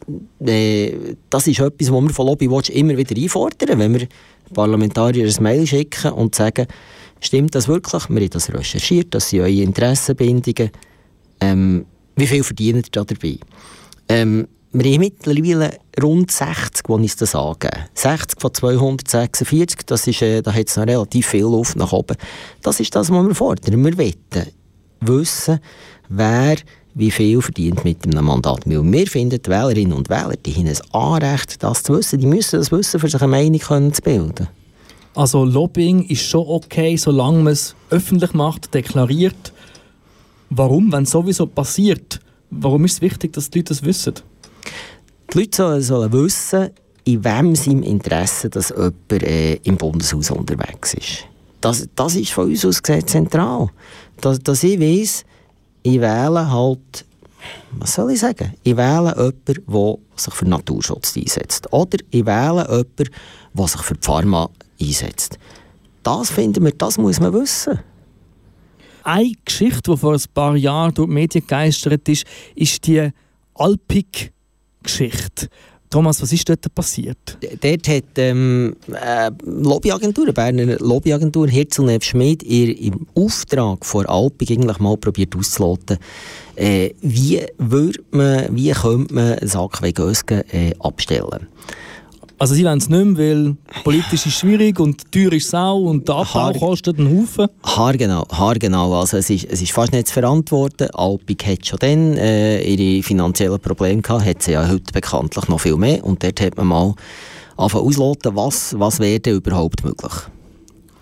Äh, 0.43 1.15
das 1.29 1.47
ist 1.47 1.59
etwas, 1.59 1.91
was 1.91 2.03
wir 2.03 2.09
von 2.09 2.25
Lobbywatch 2.25 2.71
immer 2.71 2.97
wieder 2.97 3.15
einfordern, 3.15 3.79
wenn 3.79 3.93
wir 3.93 4.07
Parlamentarier 4.53 5.27
ein 5.27 5.43
Mail 5.43 5.67
schicken 5.67 6.11
und 6.11 6.35
sagen, 6.35 6.67
stimmt 7.19 7.55
das 7.55 7.67
wirklich? 7.67 8.09
Wir 8.09 8.21
haben 8.21 8.29
das 8.29 8.53
recherchiert, 8.53 9.13
das 9.13 9.29
sind 9.29 9.41
eure 9.41 9.51
Interessenbindungen. 9.51 10.71
Ähm, 11.41 11.85
wie 12.15 12.27
viel 12.27 12.43
verdienen 12.43 12.83
ihr 12.83 12.91
da 12.91 13.03
dabei? 13.03 13.37
Ähm, 14.07 14.47
wir 14.71 14.91
haben 14.91 14.99
mittlerweile 14.99 15.77
rund 16.01 16.31
60, 16.31 16.85
die 16.85 16.91
uns 16.91 17.15
das 17.15 17.33
angeben. 17.33 17.85
60 17.93 18.41
von 18.41 18.53
246, 18.53 19.85
das 19.85 20.05
ist, 20.07 20.21
äh, 20.21 20.41
da 20.41 20.53
hat 20.53 20.67
es 20.67 20.75
noch 20.75 20.85
relativ 20.85 21.27
viel 21.27 21.43
Luft 21.43 21.77
nach 21.77 21.93
oben. 21.93 22.17
Das 22.61 22.79
ist 22.79 22.93
das, 22.93 23.09
was 23.09 23.25
wir 23.25 23.35
fordern. 23.35 23.83
Wir 23.83 23.97
wollen 23.97 24.51
wissen, 25.01 25.59
wer 26.09 26.57
wie 26.95 27.11
viel 27.11 27.41
verdient 27.41 27.83
mit 27.83 28.05
einem 28.05 28.25
Mandat. 28.25 28.61
Weil 28.65 28.83
wir 28.91 29.07
finden, 29.07 29.41
die 29.41 29.49
Wählerinnen 29.49 29.93
und 29.93 30.09
Wähler 30.09 30.35
die 30.37 30.53
haben 30.53 30.67
ein 30.67 30.93
Anrecht, 30.93 31.61
das 31.61 31.83
zu 31.83 31.97
wissen. 31.97 32.19
Die 32.19 32.25
müssen 32.25 32.57
das 32.57 32.71
wissen, 32.71 33.01
um 33.01 33.07
sich 33.07 33.21
eine 33.21 33.29
Meinung 33.29 33.93
zu 33.93 34.01
bilden. 34.01 34.47
Also 35.13 35.45
Lobbying 35.45 36.03
ist 36.07 36.23
schon 36.23 36.45
okay, 36.47 36.95
solange 36.97 37.43
man 37.43 37.53
es 37.53 37.75
öffentlich 37.89 38.33
macht, 38.33 38.73
deklariert. 38.73 39.53
Warum, 40.49 40.91
wenn 40.91 41.03
es 41.03 41.11
sowieso 41.11 41.47
passiert? 41.47 42.19
Warum 42.49 42.85
ist 42.85 42.93
es 42.93 43.01
wichtig, 43.01 43.33
dass 43.33 43.49
die 43.49 43.59
Leute 43.59 43.69
das 43.69 43.83
wissen? 43.83 44.13
Die 45.33 45.39
Leute 45.39 45.57
sollen, 45.57 45.81
sollen 45.81 46.13
wissen, 46.13 46.69
in 47.03 47.23
wem 47.23 47.55
seinem 47.55 47.83
Interesse 47.83 48.49
dass 48.49 48.69
jemand 48.69 49.11
äh, 49.11 49.55
im 49.63 49.77
Bundeshaus 49.77 50.31
unterwegs 50.31 50.93
ist. 50.93 51.25
Das, 51.61 51.87
das 51.95 52.15
ist 52.15 52.31
von 52.31 52.49
uns 52.49 52.65
aus 52.65 52.81
gesehen 52.81 53.05
zentral. 53.07 53.69
Dass, 54.21 54.39
dass 54.39 54.63
ich 54.63 54.79
weiss, 54.79 55.25
ich 55.85 56.01
wähle 56.01 56.51
halt, 56.51 57.05
was 57.73 57.93
soll 57.93 58.11
ich 58.11 58.19
sagen? 58.19 58.53
Ich 58.63 58.75
wähle 58.75 59.13
jemanden, 59.15 59.65
der 59.67 59.97
sich 60.15 60.33
für 60.33 60.45
Naturschutz 60.45 61.15
einsetzt. 61.15 61.71
Oder 61.71 61.99
ich 62.09 62.25
wähle 62.25 62.65
jemanden, 62.67 63.13
der 63.53 63.67
sich 63.67 63.81
für 63.81 63.93
die 63.93 64.03
Pharma 64.03 64.49
einsetzt. 64.81 65.37
Das 66.01 66.31
finden 66.31 66.65
wir, 66.65 66.71
das 66.71 66.97
muss 66.97 67.19
man 67.19 67.33
wissen. 67.33 67.79
Eine 69.03 69.33
Geschichte, 69.45 69.91
die 69.91 69.97
vor 69.97 70.13
ein 70.13 70.23
paar 70.33 70.55
Jahren 70.55 70.95
durch 70.95 71.07
die 71.07 71.13
Medien 71.13 71.41
gegeistert 71.41 72.09
ist, 72.09 72.25
ist 72.55 72.87
die 72.87 73.11
Alpik 73.53 74.33
Geschichte. 74.81 75.49
Thomas, 75.89 76.21
was 76.21 76.33
ist 76.33 76.49
dort 76.49 76.73
passiert? 76.73 77.37
Dort 77.61 77.87
hat 77.87 78.03
ähm, 78.17 78.75
eine 78.91 79.35
Lobbyagentur, 79.45 80.25
eine 80.25 80.33
Berner 80.33 80.77
Lobbyagentur, 80.79 81.47
Herzl 81.47 81.97
Schmid, 82.01 82.43
ihr 82.43 82.77
im 82.79 83.07
Auftrag 83.15 83.85
vor 83.85 84.09
Alpig 84.09 84.51
eigentlich 84.51 84.79
mal 84.79 84.97
probiert 84.97 85.35
auszuloten, 85.35 85.97
äh, 86.55 86.91
wie, 87.01 87.41
man, 88.11 88.47
wie 88.55 88.71
könnte 88.71 89.13
man 89.13 89.33
einen 89.33 89.47
Sack 89.47 89.81
Gösgen 89.93 90.43
äh, 90.51 90.73
abstellen. 90.79 91.47
Also 92.37 92.53
sie 92.53 92.65
wollen 92.65 92.79
es 92.79 92.89
nicht 92.89 93.05
mehr, 93.05 93.17
weil 93.17 93.55
politisch 93.83 94.25
ist 94.25 94.39
schwierig 94.39 94.79
und 94.79 95.09
teuer 95.11 95.31
ist 95.31 95.49
Sau 95.49 95.83
und 95.83 96.07
der 96.07 96.15
Abbau 96.15 96.33
Haar, 96.33 96.53
kostet 96.53 96.99
einen 96.99 97.21
Haufen. 97.21 97.47
Haargenau, 97.63 98.25
haargenau. 98.29 98.99
Also 98.99 99.17
es 99.17 99.29
ist, 99.29 99.45
es 99.49 99.61
ist 99.61 99.71
fast 99.71 99.93
nicht 99.93 100.07
zu 100.07 100.15
verantworten. 100.15 100.89
Alpig 100.93 101.45
hat 101.45 101.65
schon 101.65 101.79
dann 101.79 102.17
äh, 102.17 102.61
ihre 102.61 103.01
finanziellen 103.03 103.59
Probleme 103.59 104.01
gehabt, 104.01 104.25
hat 104.25 104.41
sie 104.43 104.51
ja 104.51 104.67
heute 104.67 104.91
bekanntlich 104.91 105.47
noch 105.47 105.61
viel 105.61 105.77
mehr. 105.77 106.03
Und 106.03 106.23
dort 106.23 106.41
hat 106.41 106.57
man 106.57 106.67
mal 106.67 106.93
angefangen 107.55 107.87
ausloten, 107.87 108.35
was, 108.35 108.77
was 108.77 108.99
wäre 108.99 109.29
überhaupt 109.29 109.85
möglich. 109.85 110.13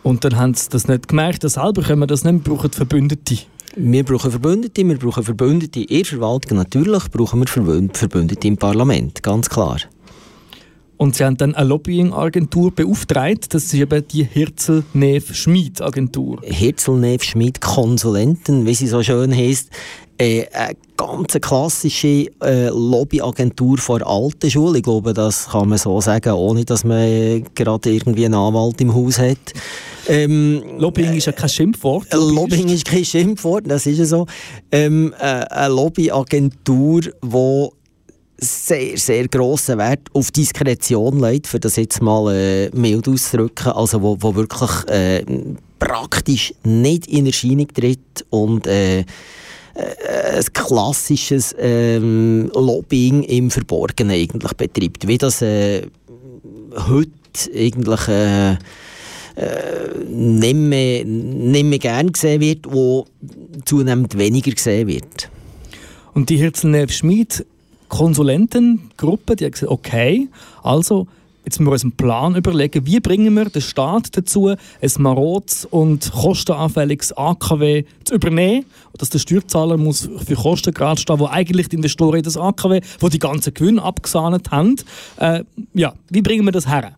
Und 0.03 0.23
dann 0.23 0.35
haben 0.35 0.53
sie 0.53 0.69
das 0.69 0.87
nicht 0.87 1.07
gemerkt, 1.07 1.43
dass 1.43 1.53
selber 1.53 1.81
können 1.81 2.01
wir 2.01 2.07
das 2.07 2.23
nicht, 2.23 2.45
wir 2.45 2.53
brauchen 2.53 2.71
Verbündete. 2.71 3.39
Wir 3.75 4.03
brauchen 4.03 4.29
Verbündete, 4.29 4.87
wir 4.87 4.99
brauchen 4.99 5.23
Verbündete 5.23 5.81
in 5.81 5.87
der 5.87 6.05
Verwaltung, 6.05 6.59
natürlich 6.59 7.09
brauchen 7.09 7.39
wir 7.39 7.47
Verbündete 7.47 8.47
im 8.47 8.57
Parlament, 8.57 9.23
ganz 9.23 9.49
klar. 9.49 9.77
Und 11.03 11.15
sie 11.15 11.25
haben 11.25 11.35
dann 11.35 11.53
eine 11.53 11.67
Lobbying-Agentur 11.67 12.71
beauftragt. 12.71 13.53
Das 13.53 13.65
ist 13.65 13.73
eben 13.73 14.07
die 14.07 14.23
Hirzel-Neff-Schmid-Agentur. 14.23 16.39
Hirzel-Neff-Schmid-Konsulenten, 16.43 18.65
wie 18.65 18.73
sie 18.73 18.87
so 18.87 19.03
schön 19.03 19.35
heisst. 19.35 19.69
Äh, 20.17 20.45
eine 20.53 20.77
ganz 20.95 21.33
klassische 21.41 22.27
äh, 22.41 22.69
Lobbyagentur 22.69 23.79
vor 23.79 24.01
alten 24.07 24.49
Schule. 24.49 24.77
Ich 24.77 24.83
glaube, 24.83 25.13
das 25.13 25.49
kann 25.49 25.67
man 25.67 25.77
so 25.77 25.99
sagen, 25.99 26.35
ohne 26.35 26.63
dass 26.63 26.85
man 26.85 27.43
gerade 27.53 27.91
irgendwie 27.91 28.23
einen 28.23 28.35
Anwalt 28.35 28.79
im 28.79 28.95
Haus 28.95 29.19
hat. 29.19 29.51
Ähm, 30.07 30.63
Lobbying 30.77 31.15
ist 31.15 31.25
ja 31.25 31.33
kein 31.33 31.49
Schimpfwort. 31.49 32.13
Äh, 32.13 32.15
Lobbying 32.15 32.69
ist 32.69 32.85
kein 32.85 33.03
Schimpfwort, 33.03 33.65
das 33.67 33.85
ist 33.87 33.97
ja 33.97 34.05
so. 34.05 34.25
Ähm, 34.71 35.13
äh, 35.19 35.23
eine 35.23 35.73
Lobbyagentur, 35.73 37.01
die 37.01 37.67
sehr, 38.37 38.97
sehr 38.97 39.27
grossen 39.27 39.77
Wert 39.77 40.01
auf 40.13 40.31
Diskretion 40.31 41.19
legt, 41.19 41.47
für 41.47 41.59
das 41.59 41.75
jetzt 41.75 42.01
mal 42.01 42.33
äh, 42.33 42.69
mild 42.73 43.07
auszudrücken, 43.07 43.71
also 43.71 44.01
wo, 44.01 44.17
wo 44.19 44.35
wirklich 44.35 44.71
äh, 44.87 45.23
praktisch 45.79 46.53
nicht 46.63 47.07
in 47.07 47.25
Erscheinung 47.25 47.67
tritt 47.67 48.25
und 48.29 48.67
äh, 48.67 48.99
äh 48.99 49.05
ein 49.75 50.45
klassisches 50.53 51.55
ähm, 51.59 52.49
Lobbying 52.53 53.23
im 53.23 53.51
Verborgenen 53.51 54.15
eigentlich 54.15 54.53
betreibt, 54.53 55.07
wie 55.07 55.17
das 55.17 55.41
äh, 55.41 55.83
heute 56.87 57.11
eigentlich 57.55 58.07
äh, 58.07 58.57
äh, 59.35 60.05
nicht, 60.07 60.55
mehr, 60.55 61.05
nicht 61.05 61.65
mehr 61.65 61.79
gern 61.79 62.11
gesehen 62.11 62.41
wird, 62.41 62.71
wo 62.71 63.05
zunehmend 63.65 64.17
weniger 64.17 64.51
gesehen 64.51 64.87
wird. 64.87 65.29
Und 66.13 66.29
die 66.29 66.37
Hirzel 66.37 66.87
Schmid 66.89 67.45
Konsulentengruppe, 67.93 69.35
die 69.35 69.45
hat 69.45 69.51
gesagt, 69.51 69.71
okay, 69.71 70.27
also 70.63 71.05
jetzt 71.45 71.59
müssen 71.59 71.67
wir 71.67 71.73
uns 71.73 71.83
einen 71.83 71.91
Plan 71.91 72.35
überlegen, 72.35 72.87
wie 72.87 72.99
bringen 72.99 73.35
wir 73.35 73.45
den 73.45 73.61
Staat 73.61 74.17
dazu, 74.17 74.47
ein 74.47 74.57
marodes 74.97 75.65
und 75.65 76.11
kostenanfälliges 76.11 77.15
AKW 77.15 77.83
zu 78.03 78.15
übernehmen, 78.15 78.65
dass 78.97 79.11
der 79.11 79.19
Steuerzahler 79.19 79.77
muss 79.77 80.09
für 80.25 80.33
Kosten 80.33 80.73
gerade 80.73 80.99
stehen, 80.99 81.19
wo 81.19 81.27
eigentlich 81.27 81.69
die 81.69 81.75
Investoren 81.75 82.17
in 82.17 82.23
das 82.23 82.35
AKW, 82.35 82.81
wo 82.99 83.09
die 83.09 83.19
ganzen 83.19 83.53
Gewinne 83.53 83.83
abgesahnet 83.83 84.49
haben, 84.49 84.75
äh, 85.17 85.43
ja, 85.75 85.93
wie 86.09 86.23
bringen 86.23 86.45
wir 86.45 86.51
das 86.51 86.67
her? 86.67 86.93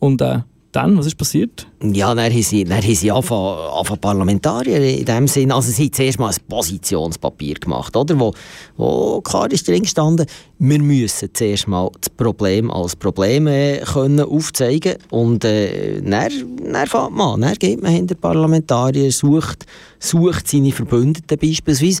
Und 0.00 0.20
äh, 0.22 0.40
dann, 0.72 0.96
was 0.96 1.06
ist 1.06 1.16
passiert? 1.16 1.66
Ja, 1.82 2.14
dann 2.14 2.32
haben 2.32 2.42
sie, 2.42 2.64
dann 2.64 2.82
Parlamentarier 4.00 4.98
in 4.98 5.04
dem 5.04 5.28
Sinn. 5.28 5.52
Also 5.52 5.70
sie 5.70 5.84
haben 5.84 5.92
zuerst 5.92 6.18
mal 6.18 6.30
ein 6.30 6.36
Positionspapier 6.48 7.54
gemacht, 7.54 7.94
oder? 7.94 8.18
Wo, 8.18 8.32
wo 8.76 9.20
klar 9.20 9.50
ist 9.52 9.68
drin 9.68 9.82
gestanden, 9.82 10.26
wir 10.58 10.78
müssen 10.78 11.28
zuerst 11.34 11.68
mal 11.68 11.90
das 12.00 12.08
Problem 12.08 12.70
als 12.70 12.96
Problem 12.96 13.46
äh, 13.48 13.80
können 13.80 14.20
aufzeigen 14.20 14.94
und 15.10 15.44
äh, 15.44 16.00
dann, 16.00 16.30
dann 16.72 16.86
fängt 16.86 17.12
man 17.12 17.40
Dann 17.40 17.54
geht 17.54 17.82
man 17.82 17.92
hinter 17.92 18.14
Parlamentarier, 18.14 19.12
sucht, 19.12 19.66
sucht 19.98 20.48
seine 20.48 20.72
Verbündeten 20.72 21.36
beispielsweise. 21.38 22.00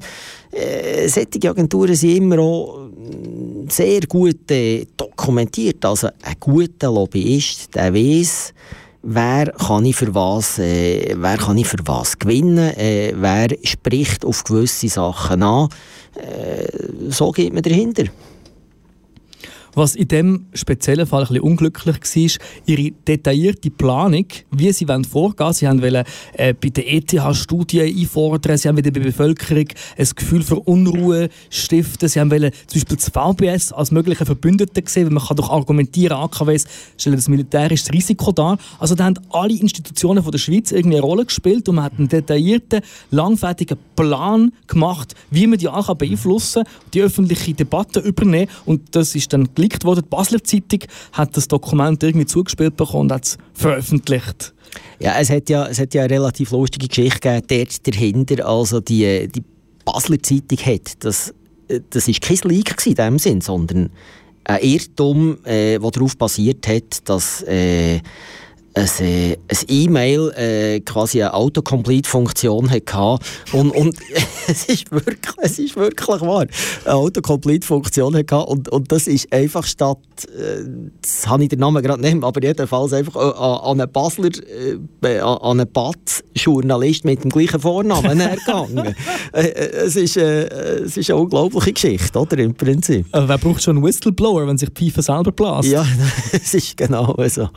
Äh, 0.52 1.08
solche 1.08 1.48
Agenturen 1.48 1.94
sind 1.94 2.16
immer 2.16 2.38
auch 2.38 2.90
sehr 3.68 4.02
gut 4.02 4.50
äh, 4.50 4.86
dokumentiert. 4.96 5.84
Also 5.84 6.08
ein 6.08 6.36
guter 6.38 6.92
Lobbyist, 6.92 7.74
der 7.74 7.94
weiß, 7.94 8.52
wer 9.02 9.46
kann 9.52 9.84
ich 9.84 9.96
für 9.96 10.14
was, 10.14 10.58
äh, 10.58 11.14
wer 11.16 11.38
kann 11.38 11.58
ich 11.58 11.66
für 11.66 11.78
was 11.84 12.18
gewinnen, 12.18 12.58
äh, 12.76 13.12
wer 13.16 13.48
spricht 13.62 14.24
auf 14.24 14.44
gewisse 14.44 14.88
Sachen 14.88 15.42
an. 15.42 15.68
Äh, 16.16 16.66
so 17.08 17.30
geht 17.32 17.52
man 17.52 17.62
dahinter. 17.62 18.04
Was 19.74 19.94
in 19.94 20.06
diesem 20.06 20.46
speziellen 20.52 21.06
Fall 21.06 21.22
ein 21.22 21.28
bisschen 21.28 21.42
unglücklich 21.44 21.96
war, 21.96 22.46
ihre 22.66 22.90
detaillierte 23.08 23.70
Planung, 23.70 24.26
wie 24.50 24.70
sie 24.72 24.84
vorgehen 24.84 25.12
wollen. 25.12 25.52
Sie 25.54 25.66
wollten 25.66 26.04
äh, 26.34 26.52
bei 26.52 26.68
der 26.68 26.92
ETH-Studie 26.92 27.80
einfordern, 27.80 28.58
sie 28.58 28.68
wollten 28.68 28.82
bei 28.82 28.90
der 28.90 29.00
Bevölkerung 29.00 29.68
ein 29.96 30.08
Gefühl 30.14 30.42
für 30.42 30.56
Unruhe 30.56 31.30
stiften, 31.48 32.08
sie 32.08 32.20
wollten 32.20 32.52
zum 32.66 32.80
Beispiel 32.80 32.96
das 32.96 33.08
VBS 33.08 33.72
als 33.72 33.90
mögliche 33.90 34.26
Verbündete 34.26 34.82
sehen, 34.84 35.06
weil 35.06 35.14
man 35.14 35.24
kann 35.24 35.38
doch 35.38 35.48
argumentieren, 35.48 36.18
AKWs 36.18 36.66
stellen 36.98 37.16
das 37.16 37.28
militärische 37.28 37.92
Risiko 37.92 38.32
dar. 38.32 38.58
Also 38.78 38.94
da 38.94 39.04
haben 39.04 39.18
alle 39.30 39.54
Institutionen 39.54 40.22
von 40.22 40.32
der 40.32 40.38
Schweiz 40.38 40.70
irgendwie 40.70 40.98
eine 40.98 41.06
Rolle 41.06 41.24
gespielt 41.24 41.66
und 41.70 41.76
man 41.76 41.84
hat 41.84 41.94
einen 41.98 42.08
detaillierten, 42.08 42.82
langfertigen 43.10 43.78
Plan 43.96 44.52
gemacht, 44.66 45.14
wie 45.30 45.46
man 45.46 45.58
die 45.58 45.68
alle 45.68 45.94
beeinflussen 45.94 46.64
die 46.92 47.00
öffentliche 47.00 47.54
Debatte 47.54 48.00
übernehmen 48.00 48.50
und 48.66 48.94
das 48.94 49.14
ist 49.14 49.32
dann 49.32 49.48
geleakt 49.62 49.84
worden. 49.84 50.02
Die 50.04 50.08
Basler 50.08 50.42
Zeitung 50.42 50.80
hat 51.12 51.36
das 51.36 51.48
Dokument 51.48 52.02
irgendwie 52.02 52.26
zugespielt 52.26 52.76
bekommen 52.76 53.02
und 53.02 53.12
hat 53.12 53.24
es 53.24 53.38
veröffentlicht. 53.54 54.54
Ja, 54.98 55.18
es 55.18 55.30
hat 55.30 55.48
ja, 55.48 55.66
es 55.66 55.78
hat 55.78 55.94
ja 55.94 56.02
eine 56.02 56.14
relativ 56.14 56.50
lustige 56.50 56.88
Geschichte 56.88 57.20
gegeben, 57.20 57.46
dort 57.48 57.86
dahinter. 57.86 58.46
Also 58.46 58.80
die, 58.80 59.28
die 59.28 59.42
Basler 59.84 60.22
Zeitung 60.22 60.58
hat, 60.58 61.04
das, 61.04 61.34
das 61.90 62.08
ist 62.08 62.20
kein 62.20 62.38
Leak 62.44 62.74
in 62.86 62.94
dem 62.94 63.18
Sinn, 63.18 63.40
sondern 63.40 63.90
ein 64.44 64.62
Irrtum, 64.62 65.38
äh, 65.44 65.78
der 65.78 65.90
darauf 65.90 66.16
basiert 66.16 66.66
hat, 66.66 67.08
dass 67.08 67.42
äh, 67.42 68.00
ein 68.74 68.88
äh, 69.00 69.36
E-Mail 69.68 70.30
äh, 70.36 70.80
quasi 70.80 71.22
eine 71.22 71.34
Autocomplete-Funktion 71.34 72.70
hatte. 72.70 73.18
Und, 73.52 73.70
und 73.70 73.96
es, 74.48 74.64
ist 74.64 74.90
wirklich, 74.90 75.36
es 75.38 75.58
ist 75.58 75.76
wirklich 75.76 76.20
wahr. 76.20 76.46
Eine 76.84 76.94
Autocomplete-Funktion 76.94 78.16
hatte. 78.16 78.38
Und, 78.38 78.68
und 78.70 78.90
das 78.90 79.06
ist 79.06 79.32
einfach 79.32 79.64
statt, 79.64 79.98
äh, 80.26 80.64
das 81.00 81.26
habe 81.28 81.42
ich 81.42 81.50
den 81.50 81.60
Namen 81.60 81.82
gerade 81.82 82.00
nicht, 82.00 82.22
aber 82.22 82.42
jedenfalls 82.42 82.92
einfach 82.92 83.16
äh, 83.16 83.68
an 83.68 83.80
einen 83.80 83.92
Basler, 83.92 84.30
äh, 85.02 85.18
an 85.18 85.60
einen 85.60 85.70
Batz-Journalist 85.70 87.04
mit 87.04 87.24
dem 87.24 87.30
gleichen 87.30 87.60
Vornamen 87.60 88.20
ergangen. 88.20 88.94
Äh, 89.32 89.48
es, 89.84 89.96
ist, 89.96 90.16
es 90.16 90.96
ist 90.96 91.10
eine 91.10 91.20
unglaubliche 91.20 91.72
Geschichte, 91.72 92.18
oder? 92.18 92.38
Im 92.38 92.54
Prinzip. 92.54 93.06
Wer 93.12 93.38
braucht 93.38 93.62
schon 93.62 93.76
einen 93.76 93.84
Whistleblower, 93.84 94.46
wenn 94.46 94.58
sich 94.58 94.70
die 94.70 94.90
Pfeife 94.90 95.02
selber 95.02 95.32
bläst? 95.32 95.70
Ja, 95.70 95.84
es 96.32 96.54
ist 96.54 96.76
genau 96.76 97.14
so. 97.28 97.48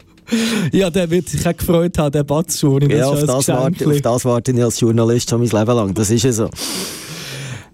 Ja, 0.72 0.90
der 0.90 1.10
wird 1.10 1.30
sich 1.30 1.46
auch 1.48 1.56
gefreut 1.56 1.98
haben, 1.98 2.12
der 2.12 2.24
Batzschuh. 2.24 2.80
Ja, 2.80 3.08
auf 3.08 3.24
das, 3.26 3.48
warte, 3.48 3.88
auf 3.88 4.02
das 4.02 4.26
warte 4.26 4.52
ich 4.52 4.64
als 4.64 4.80
Journalist 4.80 5.30
schon 5.30 5.40
mein 5.40 5.50
Leben 5.50 5.76
lang. 5.76 5.94
Das 5.94 6.10
ist 6.10 6.24
ja 6.24 6.32
so. 6.32 6.50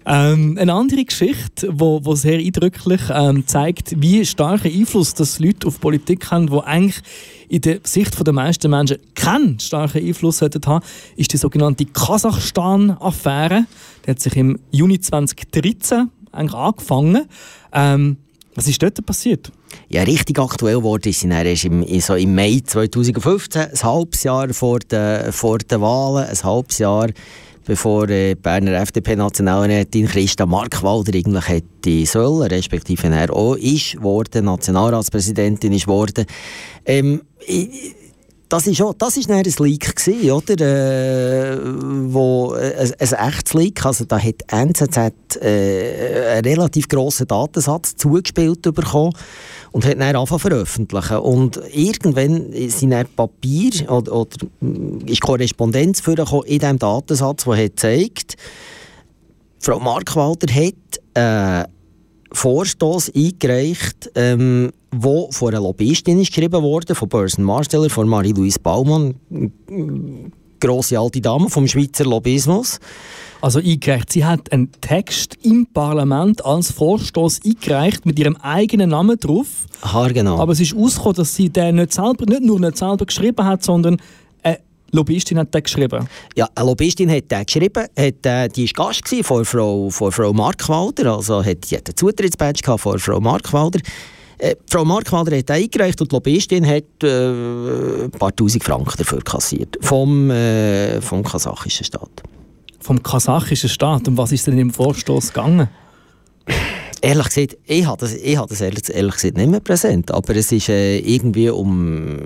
Ähm, 0.04 0.58
eine 0.58 0.72
andere 0.72 1.04
Geschichte, 1.04 1.68
wo, 1.70 2.04
wo 2.04 2.14
sehr 2.14 2.38
eindrücklich 2.38 3.00
ähm, 3.10 3.46
zeigt, 3.46 4.00
wie 4.00 4.26
starken 4.26 4.72
Einfluss 4.72 5.14
das 5.14 5.38
Leute 5.38 5.68
auf 5.68 5.80
Politik 5.80 6.30
haben, 6.30 6.50
wo 6.50 6.60
eigentlich 6.60 7.00
in 7.48 7.60
der 7.60 7.80
Sicht 7.84 8.26
der 8.26 8.32
meisten 8.32 8.70
Menschen 8.70 8.98
keinen 9.14 9.60
starken 9.60 10.04
Einfluss 10.04 10.42
haben, 10.42 10.82
ist 11.16 11.32
die 11.32 11.36
sogenannte 11.36 11.84
Kasachstan-Affäre. 11.84 13.66
Die 14.04 14.10
hat 14.10 14.20
sich 14.20 14.36
im 14.36 14.58
Juni 14.70 14.98
2013 14.98 16.10
eigentlich 16.32 16.54
angefangen. 16.54 17.28
Ähm, 17.72 18.16
was 18.54 18.68
ist 18.68 18.82
dort 18.82 19.04
passiert? 19.06 19.50
Ja, 19.88 20.02
richtig 20.02 20.38
aktuell 20.38 20.76
geworden 20.76 21.08
ist 21.08 21.20
sie 21.20 21.28
erst 21.28 21.64
im, 21.64 21.84
so 22.00 22.14
im 22.14 22.34
Mai 22.34 22.60
2015, 22.64 23.62
ein 23.62 23.82
halbes 23.82 24.22
Jahr 24.22 24.52
vor 24.52 24.78
den, 24.80 25.32
vor 25.32 25.58
den 25.58 25.80
Wahlen, 25.80 26.28
ein 26.28 26.42
halbes 26.42 26.78
Jahr 26.78 27.08
bevor 27.64 28.08
äh, 28.08 28.34
Berner 28.34 28.80
FDP-Nationalrätin 28.80 30.06
Christa 30.06 30.46
Markwalder 30.46 31.14
eigentlich 31.14 31.48
hätte 31.48 32.06
sollen, 32.06 32.48
respektive 32.48 33.08
er 33.08 33.32
auch 33.32 33.54
ist 33.54 34.02
worden, 34.02 34.46
Nationalratspräsidentin 34.46 35.72
ist 35.72 35.86
worden. 35.86 36.26
Ähm, 36.84 37.22
ich, 37.46 37.94
das 38.52 38.66
ist 38.66 38.82
auch, 38.82 38.92
das 38.92 39.16
ist 39.16 39.30
ein 39.30 39.42
Leak 39.42 39.96
gewesen, 39.96 40.30
oder? 40.30 40.60
Äh, 40.60 41.58
wo, 42.12 42.54
äh, 42.54 42.74
ein, 42.76 42.92
ein 42.98 43.28
echtes 43.28 43.54
Leak, 43.54 43.86
also 43.86 44.04
da 44.04 44.18
hat 44.18 44.42
NZZ 44.46 45.36
äh, 45.40 46.36
einen 46.36 46.44
relativ 46.44 46.86
grossen 46.86 47.26
Datensatz 47.26 47.96
zugespielt 47.96 48.60
bekommen 48.60 49.14
und 49.70 49.86
hat 49.86 49.98
dann 49.98 50.16
angefangen 50.16 50.40
veröffentlichen. 50.40 51.16
Und 51.16 51.62
irgendwann 51.72 52.52
sind 52.68 52.90
dann 52.90 53.06
Papier 53.16 53.90
oder, 53.90 54.12
oder 54.12 54.36
ist 55.06 55.22
Korrespondenz 55.22 56.02
vorgekommen 56.02 56.44
in 56.44 56.58
diesem 56.58 56.78
Datensatz, 56.78 57.44
der 57.44 57.56
hat 57.56 57.70
gezeigt, 57.70 58.36
Frau 59.60 59.78
Markwalder 59.78 60.52
hat 60.52 61.64
äh, 61.64 61.66
Vorstoß 62.32 63.12
eingereicht, 63.14 64.10
ähm, 64.14 64.72
wo 64.92 65.30
von 65.30 65.48
einer 65.48 65.62
Lobbyistin 65.62 66.20
ist 66.20 66.28
geschrieben 66.28 66.62
wurde, 66.62 66.94
von 66.94 67.08
Burson 67.08 67.44
Marsteller, 67.44 67.90
von 67.90 68.08
Marie-Louise 68.08 68.60
Baumann, 68.60 69.14
grosse 70.60 70.98
alte 70.98 71.20
Dame 71.20 71.48
vom 71.48 71.66
Schweizer 71.66 72.04
Lobbyismus. 72.04 72.78
Also 73.40 73.58
eingereicht. 73.58 74.12
Sie 74.12 74.24
hat 74.24 74.52
einen 74.52 74.70
Text 74.80 75.36
im 75.42 75.66
Parlament 75.66 76.44
als 76.44 76.70
Vorstoß 76.70 77.40
eingereicht 77.44 78.06
mit 78.06 78.18
ihrem 78.18 78.36
eigenen 78.36 78.90
Namen 78.90 79.18
drauf. 79.18 79.48
Aha, 79.80 80.08
genau. 80.08 80.38
Aber 80.38 80.52
es 80.52 80.60
ist 80.60 80.76
ausgekommen, 80.76 81.16
dass 81.16 81.34
sie 81.34 81.48
den 81.48 81.76
nicht, 81.76 81.92
selber, 81.92 82.24
nicht 82.26 82.42
nur 82.42 82.60
nicht 82.60 82.78
selber 82.78 83.04
geschrieben 83.04 83.44
hat, 83.44 83.64
sondern 83.64 83.96
Lobbyistin 84.94 85.38
hat 85.38 85.54
den 85.54 85.62
geschrieben? 85.62 86.06
Ja, 86.36 86.48
eine 86.54 86.66
Lobbyistin 86.66 87.10
hat 87.10 87.30
den 87.30 87.46
geschrieben. 87.46 87.84
Hat, 87.96 88.26
äh, 88.26 88.48
die 88.48 88.70
war 88.76 88.86
Gast 88.86 89.08
von 89.22 89.44
Frau, 89.44 89.88
von 89.88 90.12
Frau 90.12 90.32
Markwalder. 90.34 91.16
Also 91.16 91.42
hat, 91.42 91.70
die 91.70 91.76
hat 91.76 91.88
einen 91.88 91.96
Zutrittsbadge 91.96 92.78
von 92.78 92.98
Frau 92.98 93.18
Markwalder. 93.18 93.80
Äh, 94.42 94.56
Frau 94.68 94.84
Markwalder 94.84 95.38
hat 95.38 95.52
eingereicht 95.52 96.00
und 96.00 96.10
die 96.10 96.16
Lobbyistin 96.16 96.66
hat 96.66 97.04
äh, 97.04 98.04
ein 98.04 98.10
paar 98.10 98.34
tausend 98.34 98.64
Franken 98.64 98.94
dafür 98.98 99.20
kassiert. 99.20 99.78
Vom, 99.80 100.30
äh, 100.30 101.00
vom 101.00 101.22
kasachischen 101.22 101.84
Staat. 101.84 102.10
Vom 102.80 103.00
kasachischen 103.00 103.68
Staat? 103.68 104.08
Um 104.08 104.18
was 104.18 104.32
ist 104.32 104.48
denn 104.48 104.58
im 104.58 104.70
Vorstoß 104.70 105.28
gegangen? 105.32 105.68
Ehrlich 107.00 107.26
gesagt, 107.26 107.56
ich 107.66 107.86
habe 107.86 108.00
das, 108.00 108.14
ich 108.14 108.36
habe 108.36 108.48
das 108.48 108.60
ehrlich, 108.60 108.82
ehrlich 108.92 109.14
gesagt 109.14 109.36
nicht 109.36 109.48
mehr 109.48 109.60
präsent. 109.60 110.10
Aber 110.10 110.34
es 110.34 110.50
ist 110.50 110.68
äh, 110.68 110.98
irgendwie 110.98 111.48
um 111.48 112.18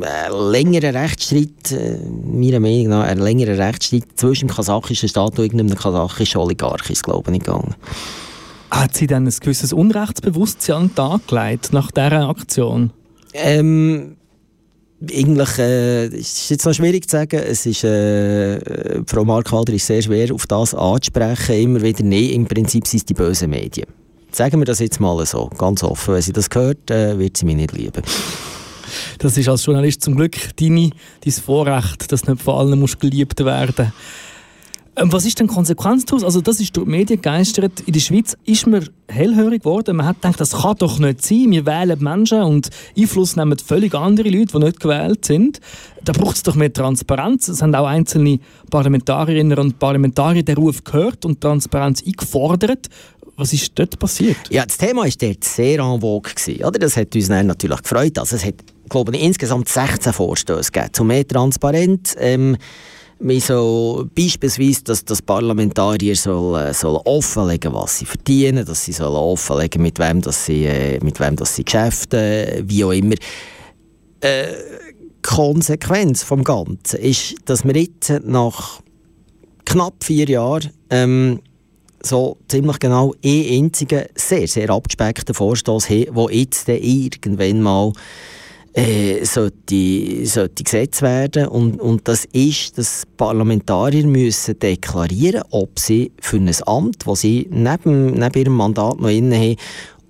einen 0.00 0.50
längeren 0.50 0.96
Rechtsstreit, 0.96 1.72
äh, 1.72 1.98
meiner 2.24 2.60
Meinung 2.60 2.88
nach, 2.88 3.04
einen 3.04 3.20
längeren 3.20 3.60
Rechtsstreit 3.60 4.04
zwischen 4.14 4.48
dem 4.48 4.54
kasachischen 4.54 5.10
Staat 5.10 5.38
und 5.38 5.44
irgendeinem 5.44 5.76
kasachischen 5.76 6.40
Oligarch 6.40 6.88
ist, 6.88 7.04
glaube 7.04 7.30
ich, 7.30 7.40
gegangen. 7.40 7.74
Hat 8.70 8.94
sie 8.96 9.06
dann 9.06 9.26
ein 9.26 9.34
gewisses 9.40 9.72
Unrechtsbewusstsein 9.72 10.76
an 10.76 10.86
den 10.88 10.94
Tag 10.94 11.26
gelegt 11.26 11.72
nach 11.72 11.90
dieser 11.90 12.28
Aktion? 12.28 12.92
Ähm, 13.32 14.16
eigentlich 15.02 15.58
äh, 15.58 16.06
ist 16.06 16.50
jetzt 16.50 16.66
noch 16.66 16.74
schwierig 16.74 17.08
zu 17.08 17.16
sagen. 17.16 17.40
Es 17.40 17.66
ist, 17.66 17.84
äh, 17.84 19.02
Frau 19.06 19.24
Markwalder 19.24 19.72
ist 19.72 19.86
sehr 19.86 20.02
schwer, 20.02 20.32
auf 20.32 20.46
das 20.46 20.74
anzusprechen. 20.74 21.56
Immer 21.56 21.82
wieder, 21.82 22.04
nein, 22.04 22.30
im 22.30 22.46
Prinzip 22.46 22.86
sind 22.86 23.00
es 23.00 23.04
die 23.06 23.14
bösen 23.14 23.50
Medien. 23.50 23.88
Sagen 24.32 24.60
wir 24.60 24.66
das 24.66 24.78
jetzt 24.78 25.00
mal 25.00 25.24
so, 25.26 25.50
ganz 25.58 25.82
offen. 25.82 26.14
Wenn 26.14 26.22
sie 26.22 26.32
das 26.32 26.48
hört, 26.52 26.90
äh, 26.90 27.18
wird 27.18 27.36
sie 27.36 27.46
mich 27.46 27.56
nicht 27.56 27.72
lieben. 27.72 28.02
Das 29.18 29.36
ist 29.36 29.48
als 29.48 29.66
Journalist 29.66 30.02
zum 30.02 30.16
Glück 30.16 30.36
deine, 30.56 30.90
dein 31.24 31.32
Vorrecht, 31.32 32.10
dass 32.12 32.26
nicht 32.26 32.42
von 32.42 32.54
allen 32.54 32.78
musst 32.78 33.00
geliebt 33.00 33.44
werden 33.44 33.86
ähm, 33.86 33.92
was 34.96 35.24
ist 35.24 35.38
denn 35.38 35.46
Konsequenz 35.46 36.04
daraus? 36.04 36.24
Also 36.24 36.40
das 36.40 36.60
ist 36.60 36.76
durch 36.76 36.84
die 36.84 36.90
Medien 36.90 37.22
geistert. 37.22 37.80
In 37.86 37.92
der 37.92 38.00
Schweiz 38.00 38.36
ist 38.44 38.66
man 38.66 38.88
hellhörig 39.08 39.62
geworden. 39.62 39.96
Man 39.96 40.06
hat 40.06 40.16
gedacht, 40.20 40.40
das 40.40 40.52
kann 40.52 40.76
doch 40.78 40.98
nicht 40.98 41.24
sein. 41.24 41.50
Wir 41.50 41.64
wählen 41.64 42.02
Menschen 42.02 42.42
und 42.42 42.70
Einfluss 42.96 43.36
nehmen 43.36 43.58
völlig 43.58 43.94
andere 43.94 44.28
Leute, 44.28 44.58
die 44.58 44.64
nicht 44.64 44.80
gewählt 44.80 45.24
sind. 45.24 45.60
Da 46.04 46.12
braucht 46.12 46.36
es 46.36 46.42
doch 46.42 46.54
mehr 46.54 46.72
Transparenz. 46.72 47.48
Es 47.48 47.62
haben 47.62 47.74
auch 47.74 47.86
einzelne 47.86 48.40
Parlamentarierinnen 48.70 49.58
und 49.58 49.78
Parlamentarier 49.78 50.42
den 50.42 50.56
Ruf 50.56 50.82
gehört 50.82 51.24
und 51.24 51.40
Transparenz 51.40 52.02
eingefordert. 52.04 52.88
Was 53.36 53.52
ist 53.52 53.72
dort 53.78 53.98
passiert? 53.98 54.36
Ja, 54.50 54.66
das 54.66 54.76
Thema 54.76 55.02
war 55.02 55.10
dort 55.18 55.44
sehr 55.44 55.78
en 55.78 56.00
vogue. 56.00 56.32
Oder? 56.58 56.78
Das 56.78 56.96
hat 56.96 57.14
uns 57.14 57.28
natürlich 57.28 57.82
gefreut. 57.82 58.18
Also 58.18 58.36
es 58.36 58.44
hat, 58.44 58.56
glaube 58.88 59.16
ich, 59.16 59.22
insgesamt 59.22 59.68
16 59.68 60.12
Vorstöße 60.12 60.70
gegeben 60.70 60.92
zu 60.92 61.04
mehr 61.04 61.26
Transparenz. 61.26 62.16
Ähm, 62.18 62.58
so 63.40 64.06
beispielsweise, 64.14 64.82
dass 64.84 65.04
das 65.04 65.20
Parlamentarier 65.20 66.16
soll, 66.16 66.58
äh, 66.58 66.72
soll 66.72 67.00
offenlegen, 67.04 67.72
was 67.74 67.98
sie 67.98 68.06
verdienen, 68.06 68.64
dass 68.64 68.84
sie 68.84 68.92
sollen 68.92 69.14
offenlegen, 69.14 69.82
mit 69.82 69.98
wem, 69.98 70.22
dass 70.22 70.46
sie, 70.46 70.64
äh, 70.64 70.98
mit 71.04 71.20
wem, 71.20 71.36
dass 71.36 71.54
sie 71.54 71.64
geschäften, 71.64 72.68
wie 72.68 72.84
auch 72.84 72.92
immer. 72.92 73.16
Äh, 74.20 74.46
Konsequenz 75.22 76.22
vom 76.22 76.44
Ganzen 76.44 76.98
ist, 77.00 77.34
dass 77.44 77.64
wir 77.64 77.76
jetzt 77.76 78.10
nach 78.24 78.80
knapp 79.66 80.02
vier 80.02 80.28
Jahren 80.28 80.70
ähm, 80.88 81.40
so 82.02 82.38
ziemlich 82.48 82.78
genau 82.78 83.14
einen 83.22 83.64
einzigen, 83.64 84.06
sehr, 84.14 84.48
sehr 84.48 84.70
abgespeckten 84.70 85.34
Vorstoß 85.34 85.90
haben, 85.90 86.14
der 86.14 86.34
jetzt 86.34 86.68
irgendwann 86.68 87.62
mal 87.62 87.92
äh, 88.72 89.24
sollte, 89.24 90.26
sollte 90.26 90.62
gesetzt 90.62 91.02
werden. 91.02 91.48
Und, 91.48 91.80
und 91.80 92.06
das 92.06 92.24
ist, 92.26 92.78
dass 92.78 93.04
Parlamentarier 93.16 94.06
müssen 94.06 94.58
deklarieren 94.58 95.42
ob 95.50 95.78
sie 95.78 96.12
für 96.20 96.36
ein 96.36 96.54
Amt, 96.66 97.06
das 97.06 97.20
sie 97.20 97.48
neben, 97.50 98.12
neben 98.12 98.38
ihrem 98.38 98.54
Mandat 98.54 99.00
noch 99.00 99.08
inne 99.08 99.36
haben, 99.36 99.56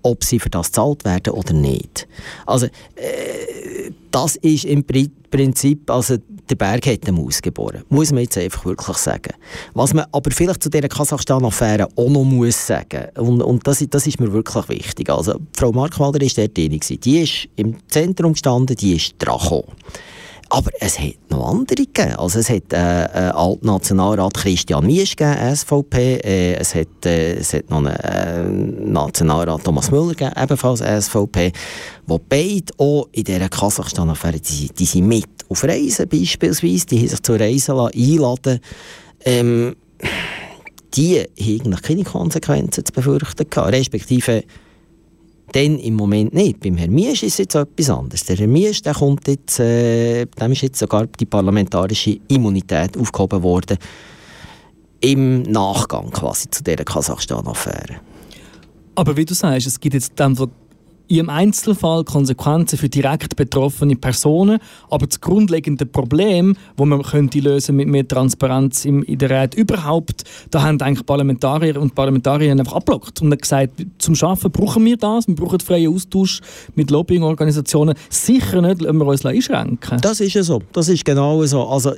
ob 0.02 0.24
sie 0.24 0.38
für 0.38 0.50
das 0.50 0.68
gezahlt 0.68 1.04
werden 1.04 1.34
oder 1.34 1.52
nicht. 1.52 2.08
Also, 2.46 2.66
äh, 2.66 3.90
das 4.10 4.36
ist 4.36 4.64
im 4.64 4.84
Prinzip, 5.30 5.90
also 5.90 6.16
der 6.50 6.56
Berg 6.56 6.86
hat 6.86 7.06
eine 7.06 7.16
Maus 7.16 7.40
geboren. 7.40 7.84
Muss 7.88 8.12
man 8.12 8.22
jetzt 8.22 8.36
einfach 8.36 8.64
wirklich 8.64 8.96
sagen. 8.96 9.34
Was 9.74 9.94
man 9.94 10.06
aber 10.12 10.30
vielleicht 10.30 10.62
zu 10.62 10.68
dieser 10.68 10.88
Kasachstan-Affäre 10.88 11.88
auch 11.96 12.08
noch 12.08 12.24
muss 12.24 12.66
sagen, 12.66 13.08
und, 13.16 13.40
und 13.42 13.66
das, 13.66 13.84
das 13.88 14.06
ist 14.06 14.20
mir 14.20 14.32
wirklich 14.32 14.68
wichtig. 14.68 15.10
Also, 15.10 15.36
Frau 15.56 15.72
Markwalder 15.72 16.20
war 16.20 16.28
dort 16.36 16.56
drin. 16.56 16.80
Die 16.80 17.20
ist 17.20 17.48
im 17.56 17.76
Zentrum 17.88 18.32
gestanden, 18.32 18.76
die 18.76 18.96
ist 18.96 19.14
dran 19.18 19.62
aber 20.50 20.70
es 20.80 20.98
hat 20.98 21.14
noch 21.30 21.48
andere 21.48 21.86
gegeben. 21.86 22.16
Also 22.16 22.40
es 22.40 22.50
hat 22.50 22.72
äh, 22.72 23.04
äh, 23.04 23.30
Altnationalrat 23.30 24.34
Christian 24.34 24.84
Miesch 24.84 25.14
gegeben, 25.16 25.56
SVP. 25.56 26.16
Äh, 26.16 26.54
es, 26.54 26.74
hat, 26.74 27.06
äh, 27.06 27.34
es 27.34 27.54
hat 27.54 27.70
noch 27.70 27.78
einen 27.78 27.88
äh, 27.88 28.90
Nationalrat 28.90 29.62
Thomas 29.62 29.90
Müller 29.90 30.08
gegeben, 30.08 30.32
ebenfalls 30.36 30.80
SVP. 30.80 31.52
Wo 32.06 32.18
beide 32.18 32.72
auch 32.78 33.08
in 33.12 33.24
dieser 33.24 33.48
Kasachstan-Affäre, 33.48 34.40
die, 34.40 34.68
die 34.68 34.84
sind 34.84 35.06
mit 35.06 35.28
auf 35.48 35.62
Reisen 35.62 36.08
beispielsweise, 36.08 36.86
die 36.86 36.98
haben 36.98 37.08
sich 37.08 37.22
zu 37.22 37.32
Reisen 37.34 37.78
einladen 37.78 38.60
ähm, 39.24 39.76
die 40.94 41.20
haben 41.20 41.28
eigentlich 41.38 41.82
keine 41.82 42.04
Konsequenzen 42.04 42.84
zu 42.84 42.92
befürchten 42.92 43.48
gehabt, 43.48 43.72
respektive 43.72 44.42
dann 45.52 45.78
im 45.78 45.94
Moment 45.94 46.32
nicht. 46.32 46.60
Beim 46.60 46.76
Herrn 46.76 46.92
Miesch 46.92 47.22
ist 47.22 47.34
es 47.34 47.38
jetzt 47.38 47.54
etwas 47.54 47.90
anderes. 47.90 48.24
Der 48.24 48.36
Herr 48.36 48.46
Miesch, 48.46 48.82
der 48.82 48.94
kommt 48.94 49.26
jetzt, 49.28 49.60
äh, 49.60 50.26
dem 50.26 50.52
ist 50.52 50.62
jetzt 50.62 50.78
sogar 50.78 51.06
die 51.06 51.26
parlamentarische 51.26 52.18
Immunität 52.28 52.96
aufgehoben 52.96 53.42
worden. 53.42 53.78
Im 55.00 55.42
Nachgang 55.42 56.10
quasi 56.10 56.50
zu 56.50 56.62
dieser 56.62 56.84
Kasachstan-Affäre. 56.84 58.00
Aber 58.94 59.16
wie 59.16 59.24
du 59.24 59.34
sagst, 59.34 59.66
es 59.66 59.80
gibt 59.80 59.94
jetzt 59.94 60.12
dann 60.16 60.36
im 61.18 61.28
Einzelfall 61.28 62.04
Konsequenzen 62.04 62.78
für 62.78 62.88
direkt 62.88 63.34
betroffene 63.34 63.96
Personen, 63.96 64.58
aber 64.90 65.06
das 65.06 65.20
grundlegende 65.20 65.84
Problem, 65.84 66.56
das 66.76 66.86
man 66.86 67.02
könnte 67.02 67.40
lösen 67.40 67.76
mit 67.76 67.88
mehr 67.88 68.06
Transparenz 68.06 68.84
in 68.84 69.04
der 69.18 69.30
Rat 69.30 69.54
überhaupt, 69.54 70.22
da 70.50 70.62
haben 70.62 70.80
eigentlich 70.80 71.04
Parlamentarier 71.04 71.80
und 71.80 71.94
Parlamentarierinnen 71.94 72.60
einfach 72.60 72.76
abblockt 72.76 73.20
und 73.22 73.36
gesagt, 73.40 73.84
zum 73.98 74.14
Schaffen 74.14 74.52
brauchen 74.52 74.84
wir 74.84 74.96
das, 74.96 75.26
wir 75.26 75.34
brauchen 75.34 75.58
freien 75.58 75.92
Austausch 75.92 76.40
mit 76.76 76.90
Lobbyingorganisationen, 76.90 77.96
sicher 78.08 78.60
nicht, 78.62 78.80
lassen 78.80 78.98
wir 78.98 79.06
uns 79.06 79.26
einschränken. 79.26 80.00
Das 80.00 80.20
ist 80.20 80.34
ja 80.34 80.44
so, 80.44 80.62
das 80.72 80.88
ist 80.88 81.04
genau 81.04 81.44
so. 81.44 81.66
Also 81.66 81.90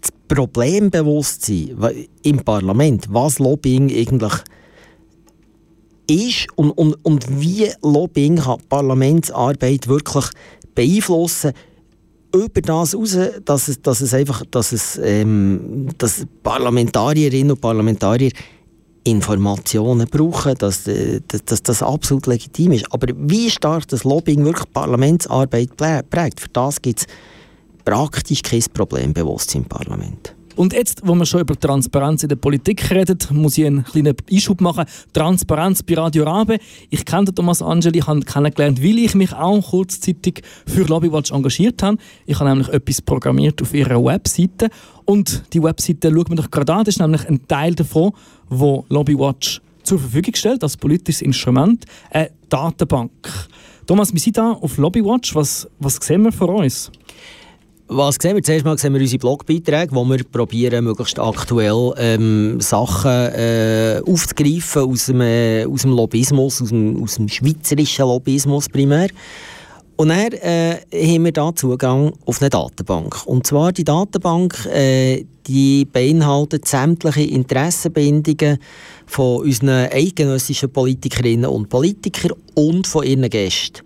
das 0.00 0.12
Problembewusstsein 0.28 1.76
im 2.22 2.38
Parlament, 2.38 3.06
was 3.10 3.40
Lobbying 3.40 3.90
eigentlich 3.90 4.34
ist 6.10 6.46
und, 6.56 6.70
und, 6.72 6.96
und 7.04 7.40
wie 7.40 7.70
Lobbying 7.82 8.36
kann 8.36 8.58
Parlamentsarbeit 8.68 9.86
wirklich 9.88 10.26
beeinflussen 10.74 11.52
über 12.34 12.60
das 12.60 12.92
heraus, 12.92 13.16
dass 13.44 13.68
es, 13.68 13.82
dass 13.82 14.00
es 14.00 14.14
einfach, 14.14 14.44
dass 14.50 14.72
es, 14.72 15.00
ähm, 15.02 15.88
dass 15.98 16.24
Parlamentarierinnen 16.42 17.52
und 17.52 17.60
Parlamentarier 17.60 18.30
Informationen 19.04 20.06
brauchen, 20.08 20.54
dass, 20.56 20.86
äh, 20.86 21.20
dass, 21.26 21.44
dass, 21.44 21.62
das 21.62 21.82
absolut 21.82 22.26
legitim 22.26 22.72
ist. 22.72 22.92
Aber 22.92 23.12
wie 23.16 23.50
stark 23.50 23.88
das 23.88 24.04
Lobbying 24.04 24.44
wirklich 24.44 24.72
Parlamentsarbeit 24.72 25.76
prägt, 25.76 26.40
für 26.40 26.48
das 26.52 26.80
gibt 26.80 27.00
es 27.00 27.06
praktisch 27.84 28.42
kein 28.42 28.62
Problembewusstsein 28.72 29.62
im 29.62 29.68
Parlament. 29.68 30.34
Und 30.60 30.74
jetzt, 30.74 31.00
wo 31.06 31.14
wir 31.14 31.24
schon 31.24 31.40
über 31.40 31.58
Transparenz 31.58 32.22
in 32.22 32.28
der 32.28 32.36
Politik 32.36 32.90
reden, 32.90 33.16
muss 33.30 33.56
ich 33.56 33.64
einen 33.64 33.82
kleinen 33.82 34.14
Einschub 34.30 34.60
machen. 34.60 34.84
Transparenz 35.14 35.82
bei 35.82 35.94
Radio 35.94 36.24
Rabe. 36.24 36.58
Ich 36.90 37.06
kenne 37.06 37.34
Thomas 37.34 37.62
Angeli, 37.62 38.00
habe 38.00 38.20
kennengelernt, 38.20 38.82
weil 38.82 38.98
ich 38.98 39.14
mich 39.14 39.32
auch 39.32 39.58
kurzzeitig 39.70 40.42
für 40.66 40.82
Lobbywatch 40.82 41.32
engagiert 41.32 41.82
habe. 41.82 41.96
Ich 42.26 42.38
habe 42.40 42.50
nämlich 42.50 42.68
etwas 42.68 43.00
programmiert 43.00 43.62
auf 43.62 43.72
ihrer 43.72 44.04
Webseite. 44.04 44.68
Und 45.06 45.44
die 45.54 45.62
Webseite 45.62 46.12
schaut 46.12 46.28
man 46.28 46.36
doch 46.36 46.50
gerade 46.50 46.74
an. 46.74 46.84
Das 46.84 46.94
ist 46.96 47.00
nämlich 47.00 47.26
ein 47.26 47.48
Teil 47.48 47.74
davon, 47.74 48.12
wo 48.50 48.84
Lobbywatch 48.90 49.62
zur 49.82 49.98
Verfügung 49.98 50.34
stellt, 50.34 50.62
als 50.62 50.76
politisches 50.76 51.22
Instrument, 51.22 51.86
eine 52.10 52.32
Datenbank. 52.50 53.10
Thomas, 53.86 54.12
wir 54.12 54.20
sind 54.20 54.36
hier 54.36 54.58
auf 54.60 54.76
Lobbywatch. 54.76 55.34
Was, 55.34 55.66
was 55.78 55.96
sehen 55.96 56.22
wir 56.22 56.32
vor 56.32 56.50
uns? 56.50 56.92
Was 57.92 58.18
sehen 58.22 58.36
wir? 58.36 58.42
Zuerst 58.44 58.64
mal 58.64 58.78
sehen 58.78 58.94
wir 58.94 59.00
unsere 59.00 59.18
Blogbeiträge, 59.18 59.92
wo 59.92 60.04
wir 60.04 60.22
probieren, 60.22 60.84
möglichst 60.84 61.18
aktuell 61.18 61.92
ähm, 61.96 62.60
Sachen 62.60 63.10
äh, 63.10 64.00
aufzugreifen 64.06 64.82
aus 64.82 65.06
dem, 65.06 65.20
äh, 65.20 65.66
aus 65.66 65.82
dem 65.82 65.90
Lobbyismus, 65.90 66.62
aus 66.62 66.68
dem, 66.68 67.02
aus 67.02 67.16
dem 67.16 67.28
schweizerischen 67.28 68.04
Lobbyismus 68.04 68.68
primär. 68.68 69.08
Und 69.96 70.10
dann 70.10 70.30
äh, 70.34 70.76
haben 70.94 71.24
wir 71.24 71.32
da 71.32 71.52
Zugang 71.52 72.12
auf 72.26 72.40
eine 72.40 72.50
Datenbank. 72.50 73.26
Und 73.26 73.44
zwar 73.44 73.72
die 73.72 73.82
Datenbank, 73.82 74.66
äh, 74.66 75.24
die 75.48 75.84
beinhaltet 75.84 76.68
sämtliche 76.68 77.22
Interessenbindungen 77.22 78.58
von 79.04 79.42
unseren 79.42 79.88
eidgenössischen 79.90 80.70
Politikerinnen 80.70 81.50
und 81.50 81.68
Politikern 81.68 82.34
und 82.54 82.86
von 82.86 83.04
ihren 83.04 83.28
Gästen. 83.28 83.82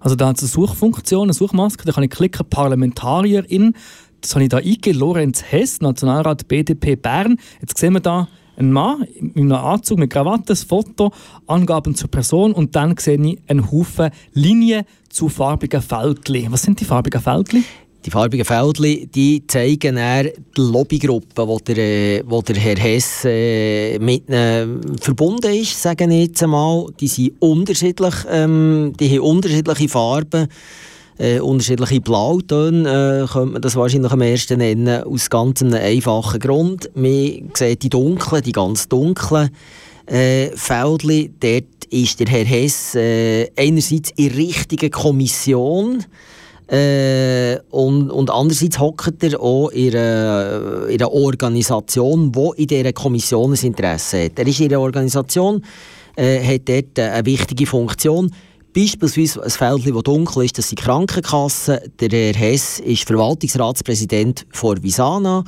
Also 0.00 0.16
da 0.16 0.28
hat 0.28 0.36
es 0.36 0.42
eine 0.42 0.50
Suchfunktion, 0.50 1.24
eine 1.24 1.32
Suchmaske, 1.32 1.84
da 1.84 1.92
kann 1.92 2.04
ich 2.04 2.10
klicken 2.10 2.46
Parlamentarierin. 2.48 3.74
Das 4.20 4.34
habe 4.34 4.44
ich 4.44 4.50
da 4.50 4.58
eingegeben, 4.58 5.00
Lorenz 5.00 5.42
Hess, 5.42 5.80
Nationalrat 5.80 6.48
BDP 6.48 6.96
Bern. 6.96 7.36
Jetzt 7.60 7.78
sehen 7.78 7.94
wir 7.94 8.00
da 8.00 8.28
einen 8.56 8.72
Mann 8.72 9.02
in 9.02 9.52
einem 9.52 9.64
Anzug 9.64 9.98
mit 9.98 10.10
Krawatte, 10.10 10.54
ein 10.54 10.56
Foto, 10.56 11.12
Angaben 11.46 11.94
zur 11.94 12.10
Person 12.10 12.52
und 12.52 12.74
dann 12.74 12.96
sehe 12.96 13.20
ich 13.20 13.38
einen 13.48 13.70
Haufen 13.70 14.10
Linien 14.32 14.84
zu 15.08 15.28
farbigen 15.28 15.82
Feldchen. 15.82 16.52
Was 16.52 16.62
sind 16.62 16.80
die 16.80 16.84
farbigen 16.84 17.20
Feldchen? 17.20 17.64
Die 18.06 18.10
farbigen 18.12 18.44
Feldchen 18.44 19.10
die 19.10 19.44
zeigen 19.48 19.96
eher 19.96 20.30
die 20.30 20.60
Lobbygruppe, 20.60 21.48
wo 21.48 21.58
der, 21.58 21.76
äh, 21.76 22.22
der 22.22 22.56
Herr 22.56 22.76
Hess 22.76 23.24
äh, 23.24 23.98
mit 23.98 24.28
ihnen 24.28 24.96
verbunden 25.00 25.52
ist, 25.52 25.82
sagen 25.82 26.12
ich 26.12 26.28
jetzt 26.28 26.42
einmal. 26.44 26.86
Die 27.00 27.08
sind 27.08 27.32
unterschiedlich, 27.40 28.14
ähm, 28.30 28.92
die 29.00 29.10
haben 29.10 29.22
unterschiedliche 29.22 29.88
Farben. 29.88 30.46
Äh, 31.18 31.40
unterschiedliche 31.40 32.00
Blautöne 32.00 33.24
äh, 33.24 33.26
könnte 33.26 33.52
man 33.54 33.62
das 33.62 33.74
wahrscheinlich 33.74 34.12
am 34.12 34.20
ersten 34.20 34.58
nennen, 34.58 35.02
aus 35.02 35.28
ganz 35.28 35.62
einem 35.62 35.74
einfachen 35.74 36.38
Grund. 36.38 36.88
Man 36.94 37.50
sieht 37.54 37.82
die 37.82 37.88
dunklen, 37.88 38.42
die 38.42 38.52
ganz 38.52 38.86
dunklen 38.88 39.50
äh, 40.06 40.50
Feldchen, 40.54 41.34
dort 41.40 41.64
ist 41.90 42.20
der 42.20 42.26
Herr 42.28 42.44
Hess 42.44 42.94
äh, 42.94 43.50
einerseits 43.56 44.12
in 44.16 44.28
der 44.28 44.38
richtigen 44.38 44.90
Kommission, 44.90 46.04
äh, 46.68 47.58
und, 47.70 48.10
und 48.10 48.30
andererseits 48.30 48.78
hockt 48.78 49.22
er 49.22 49.40
auch 49.40 49.68
in 49.68 49.94
einer, 49.94 50.86
in 50.88 51.00
einer 51.00 51.12
Organisation, 51.12 52.32
die 52.32 52.62
in 52.62 52.66
dieser 52.66 52.92
Kommission 52.92 53.52
ein 53.52 53.66
Interesse 53.66 54.24
hat. 54.24 54.38
Er 54.38 54.46
ist 54.46 54.60
in 54.60 54.72
einer 54.72 54.80
Organisation, 54.80 55.62
äh, 56.16 56.42
hat 56.42 56.68
dort 56.68 56.98
eine 56.98 57.24
wichtige 57.24 57.66
Funktion. 57.66 58.32
Beispielsweise 58.74 59.42
ein 59.42 59.50
Feld, 59.50 59.86
das 59.86 60.02
dunkel 60.02 60.44
ist, 60.44 60.58
das 60.58 60.68
sind 60.68 60.80
Krankenkassen. 60.80 61.78
Der 62.00 62.10
Herr 62.10 62.34
Hess 62.34 62.80
ist 62.80 63.06
Verwaltungsratspräsident 63.06 64.44
von 64.50 64.82
Visana. 64.82 65.44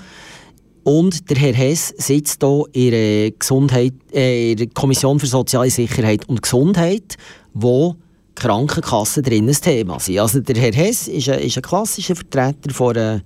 Und 0.84 1.28
der 1.28 1.36
Herr 1.36 1.52
Hess 1.52 1.92
sitzt 1.98 2.42
hier 2.42 2.64
in 2.72 2.90
der, 2.92 3.30
Gesundheit, 3.32 3.92
äh, 4.14 4.52
in 4.52 4.56
der 4.56 4.68
Kommission 4.68 5.18
für 5.18 5.26
Soziale 5.26 5.68
Sicherheit 5.68 6.26
und 6.28 6.40
Gesundheit, 6.40 7.16
wo 7.52 7.96
Krankenkassen 8.38 9.22
drin 9.22 9.48
ein 9.48 9.54
Thema 9.54 9.98
sind. 10.00 10.18
Also 10.18 10.40
der 10.40 10.56
Herr 10.56 10.72
Hess 10.72 11.08
ist 11.08 11.28
ein, 11.28 11.40
ist 11.40 11.56
ein 11.56 11.62
klassischer 11.62 12.16
Vertreter 12.16 12.72
von 12.72 12.96
einer, 12.96 13.20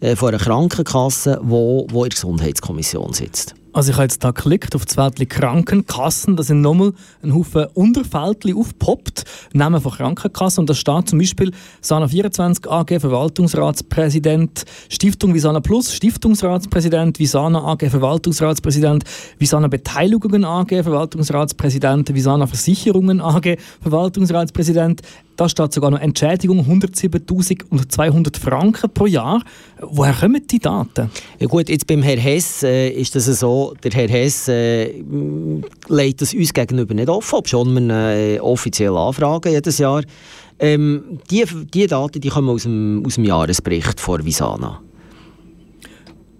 äh, 0.00 0.16
von 0.16 0.28
einer 0.28 0.38
Krankenkasse, 0.38 1.38
wo 1.42 1.86
in 1.90 1.94
der 1.94 2.08
Gesundheitskommission 2.08 3.12
sitzt. 3.12 3.54
Also 3.74 3.90
ich 3.90 3.96
habe 3.96 4.04
jetzt 4.04 4.22
da 4.22 4.32
geklickt 4.32 4.74
auf 4.74 4.86
zwei 4.86 5.08
Krankenkassen, 5.10 6.36
da 6.36 6.42
sind 6.42 6.60
nochmal 6.60 6.92
ein 7.22 7.34
Haufen 7.34 7.66
Unterfeldchen 7.72 8.54
aufgepoppt, 8.54 9.24
Namen 9.54 9.80
von 9.80 9.92
Krankenkassen. 9.92 10.60
Und 10.60 10.70
da 10.70 10.74
steht 10.74 11.08
zum 11.08 11.18
Beispiel 11.18 11.52
Sana 11.80 12.06
24 12.06 12.70
AG 12.70 13.00
Verwaltungsratspräsident, 13.00 14.64
Stiftung 14.90 15.32
Visana 15.32 15.60
Plus 15.60 15.94
Stiftungsratspräsident, 15.94 17.18
Visana 17.18 17.64
AG 17.64 17.88
Verwaltungsratspräsident, 17.88 19.04
Visana 19.38 19.68
Beteiligungen 19.68 20.44
AG 20.44 20.68
Verwaltungsratspräsident, 20.68 22.14
Visana 22.14 22.46
Versicherungen 22.46 23.22
AG 23.22 23.56
Verwaltungsratspräsident, 23.80 25.00
da 25.42 25.48
steht 25.48 25.72
sogar 25.72 25.90
noch 25.90 25.98
Entschädigung 25.98 26.60
107.200 26.60 28.38
Franken 28.38 28.90
pro 28.94 29.06
Jahr. 29.06 29.42
Woher 29.80 30.12
kommen 30.12 30.46
die 30.46 30.60
Daten? 30.60 31.10
Ja 31.40 31.46
gut, 31.48 31.68
jetzt 31.68 31.88
beim 31.88 32.00
Herrn 32.02 32.20
Hess 32.20 32.62
äh, 32.62 32.90
ist 32.90 33.16
das 33.16 33.24
so, 33.26 33.74
der 33.82 33.90
Herr 33.90 34.08
Hess 34.08 34.46
äh, 34.46 35.02
legt 35.88 36.22
das 36.22 36.32
uns 36.32 36.52
gegenüber 36.52 36.94
nicht 36.94 37.08
offen, 37.08 37.34
ob 37.34 37.48
schon 37.48 37.72
wir 37.72 37.80
eine 37.80 38.14
äh, 38.14 38.40
offizielle 38.40 38.96
Anfrage 38.96 39.50
jedes 39.50 39.78
Jahr. 39.78 40.02
Ähm, 40.60 41.18
die, 41.28 41.44
die 41.74 41.88
Daten 41.88 42.20
die 42.20 42.28
kommen 42.28 42.48
aus 42.48 42.62
dem, 42.62 43.02
aus 43.04 43.16
dem 43.16 43.24
Jahresbericht 43.24 43.98
von 43.98 44.24
Visana. 44.24 44.80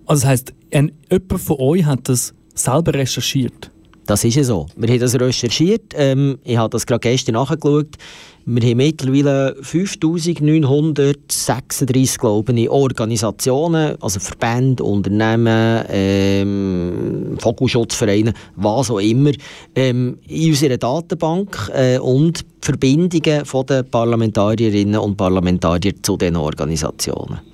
Also 0.07 0.23
das 0.23 0.27
heisst, 0.27 0.55
ein, 0.73 0.93
jemand 1.11 1.41
von 1.41 1.57
euch 1.59 1.85
hat 1.85 2.09
das 2.09 2.35
selber 2.55 2.95
recherchiert? 2.95 3.73
Das 4.07 4.25
ist 4.25 4.35
ja 4.35 4.45
so. 4.45 4.67
Wir 4.77 4.89
haben 4.91 5.01
das 5.01 5.19
recherchiert. 5.19 5.93
Ähm, 5.95 6.39
ich 6.45 6.57
habe 6.57 6.71
das 6.71 6.87
gerade 6.87 7.01
gestern 7.01 7.35
nachgeschaut. 7.35 7.97
Wir 8.45 8.71
haben 8.71 8.79
mittlerweile 8.79 9.55
5936 9.63 12.19
glaube 12.19 12.53
ich, 12.53 12.69
Organisationen, 12.69 13.95
also 14.01 14.19
Verbände, 14.19 14.83
Unternehmen, 14.83 15.85
ähm, 15.89 17.37
Vogelschutzvereine, 17.39 18.35
was 18.57 18.91
auch 18.91 18.99
immer, 18.99 19.31
ähm, 19.77 20.19
in 20.27 20.51
unserer 20.51 20.77
Datenbank 20.77 21.71
äh, 21.73 21.99
und 21.99 22.45
Verbindungen 22.61 23.45
den 23.45 23.91
Parlamentarierinnen 23.91 24.99
und 24.99 25.17
Parlamentarier 25.17 26.03
zu 26.03 26.17
diesen 26.17 26.35
Organisationen. 26.37 27.52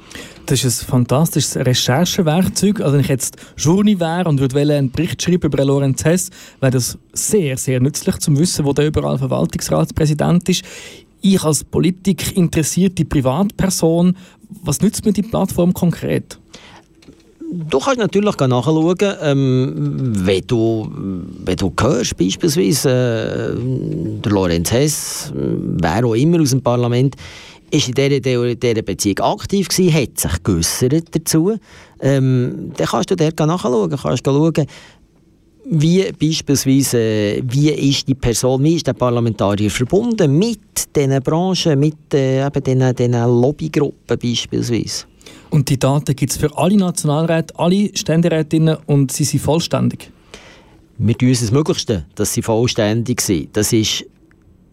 Das 0.49 0.65
ist 0.65 0.83
ein 0.83 0.87
fantastisches 0.87 1.57
Recherchewerkzeug. 1.57 2.81
Also 2.81 2.95
wenn 2.95 3.03
ich 3.03 3.09
jetzt 3.09 3.37
Journey 3.59 4.01
wäre 4.01 4.27
und 4.27 4.41
würde 4.41 4.59
einen 4.59 4.91
Bericht 4.91 5.23
schreiben 5.23 5.43
über 5.43 5.63
Lorenz 5.63 6.07
Hess, 6.07 6.31
wäre 6.61 6.73
das 6.73 6.97
sehr, 7.13 7.59
sehr 7.59 7.81
nützlich 7.81 8.17
zum 8.17 8.39
Wissen, 8.39 8.65
wo 8.65 8.73
der 8.73 8.87
überall 8.87 9.19
Verwaltungsratspräsident 9.19 10.49
ist. 10.49 10.65
Ich 11.21 11.45
als 11.45 11.65
Politik 11.65 12.35
interessierte 12.35 13.05
Privatperson, 13.05 14.17
was 14.63 14.81
nützt 14.81 15.05
mir 15.05 15.13
die 15.13 15.21
Plattform 15.21 15.75
konkret? 15.75 16.39
Du 17.51 17.79
kannst 17.79 17.99
natürlich 17.99 18.37
nachschauen, 18.39 18.97
ähm, 19.21 20.13
wenn, 20.15 20.47
du, 20.47 20.91
wenn 21.45 21.57
du 21.57 21.73
hörst, 21.79 22.17
beispielsweise 22.17 23.55
äh, 23.55 24.21
der 24.25 24.33
Lorenz 24.33 24.73
Hess, 24.73 25.31
wer 25.35 26.07
auch 26.07 26.15
immer 26.15 26.41
aus 26.41 26.51
dem 26.51 26.63
Parlament, 26.63 27.17
ist 27.71 27.89
in 27.89 27.95
dieser, 27.95 28.55
dieser 28.55 28.83
Beziehung 28.83 29.19
aktiv 29.21 29.69
gewesen, 29.69 29.95
hat 29.95 30.19
sich 30.19 30.43
geäussert 30.43 31.15
dazu. 31.15 31.57
Ähm, 32.01 32.73
dann 32.77 32.87
kannst 32.87 33.11
du 33.11 33.17
dort 33.17 33.39
nachschauen, 33.39 33.91
kannst 33.91 34.25
schauen, 34.25 34.67
wie 35.71 36.11
beispielsweise, 36.13 37.43
wie 37.43 37.71
ist 37.71 38.09
die 38.09 38.15
Person, 38.15 38.63
wie 38.65 38.77
ist 38.77 38.87
der 38.87 38.95
Parlamentarier 38.95 39.71
verbunden 39.71 40.39
mit 40.39 40.61
diesen 40.97 41.23
Branchen, 41.23 41.79
mit 41.79 42.15
äh, 42.15 42.47
eben 42.47 42.63
diesen, 42.63 42.95
diesen 42.95 43.13
Lobbygruppen 43.13 44.19
beispielsweise. 44.19 45.05
Und 45.51 45.69
die 45.69 45.79
Daten 45.79 46.17
gibt 46.17 46.33
es 46.33 46.39
für 46.39 46.57
alle 46.57 46.77
Nationalräte, 46.77 47.59
alle 47.59 47.91
Ständerätinnen 47.95 48.79
und 48.87 49.13
sie 49.13 49.25
sind 49.25 49.41
vollständig? 49.41 50.11
Wir 50.97 51.17
tun 51.17 51.29
das 51.29 51.51
Möglichste, 51.51 52.07
dass 52.15 52.33
sie 52.33 52.43
vollständig 52.43 53.21
sind. 53.21 53.57
Das 53.57 53.73
ist 53.73 54.05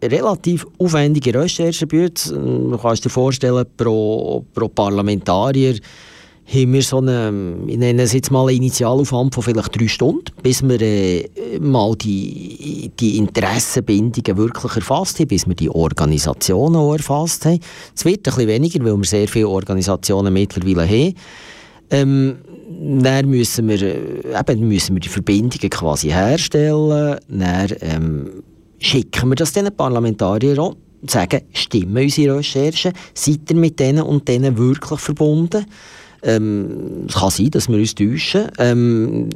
relativ 0.03 0.65
aufwendige 0.77 1.33
Recherche 1.33 1.87
Du 1.87 2.77
kannst 2.81 3.05
dir 3.05 3.09
vorstellen, 3.09 3.65
pro, 3.77 4.45
pro 4.53 4.67
Parlamentarier 4.67 5.75
haben 6.47 6.73
wir 6.73 6.81
so 6.83 6.97
eine, 6.97 7.33
ich 7.65 7.77
nenne 7.77 8.03
es 8.03 8.13
jetzt 8.13 8.31
mal 8.31 8.47
einen 8.47 8.57
Initialaufwand 8.57 9.33
von 9.33 9.43
vielleicht 9.43 9.79
drei 9.79 9.87
Stunden, 9.87 10.25
bis 10.43 10.61
wir 10.61 10.79
äh, 10.79 11.27
mal 11.59 11.95
die, 11.95 12.91
die 12.99 13.17
Interessenbindungen 13.17 14.37
wirklich 14.37 14.75
erfasst 14.75 15.19
haben, 15.19 15.27
bis 15.27 15.47
wir 15.47 15.55
die 15.55 15.69
Organisationen 15.69 16.75
auch 16.75 16.93
erfasst 16.93 17.45
haben. 17.45 17.59
Es 17.95 18.05
wird 18.05 18.19
ein 18.19 18.23
bisschen 18.23 18.47
weniger, 18.47 18.85
weil 18.85 18.95
wir 18.95 19.03
sehr 19.05 19.27
viele 19.27 19.49
Organisationen 19.49 20.33
mittlerweile 20.33 20.87
haben. 20.87 21.15
Ähm, 21.89 22.35
dann 23.01 23.29
müssen 23.29 23.67
wir, 23.67 23.81
äh, 23.81 24.51
eben 24.51 24.67
müssen 24.67 24.95
wir 24.95 24.99
die 24.99 25.09
Verbindungen 25.09 25.69
quasi 25.69 26.09
herstellen. 26.09 27.17
Dann, 27.27 27.67
ähm, 27.81 28.43
schicken 28.79 29.29
wir 29.29 29.35
das 29.35 29.53
den 29.53 29.75
Parlamentariern 29.75 30.59
auch 30.59 30.75
und 31.01 31.11
sagen, 31.11 31.41
stimmen 31.53 32.03
unsere 32.03 32.37
Recherchen, 32.37 32.93
seid 33.13 33.51
ihr 33.51 33.55
mit 33.55 33.79
denen 33.79 34.01
und 34.01 34.27
denen 34.27 34.57
wirklich 34.57 34.99
verbunden? 34.99 35.65
Ähm, 36.25 37.05
es 37.07 37.15
kann 37.15 37.29
sein, 37.29 37.51
dass 37.51 37.69
wir 37.69 37.77
uns 37.77 37.95
täuschen. 37.95 38.49
Ähm, 38.57 39.29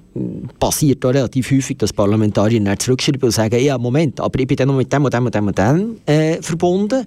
passiert 0.60 1.06
auch 1.06 1.14
relativ 1.14 1.52
häufig, 1.52 1.78
dass 1.78 1.94
Parlamentarier 1.94 2.62
dann 2.62 2.80
zurückschreiben 2.80 3.22
und 3.22 3.32
sagen, 3.32 3.60
ja, 3.60 3.78
Moment, 3.78 4.20
aber 4.20 4.40
ich 4.40 4.48
bin 4.48 4.58
dann 4.58 4.68
noch 4.70 4.76
mit 4.76 4.92
dem 4.92 5.06
und 5.06 5.14
dem 5.14 5.26
und 5.26 5.36
dem 5.36 5.48
und 5.48 5.58
dem 5.58 5.98
äh, 6.06 6.42
verbunden 6.42 7.06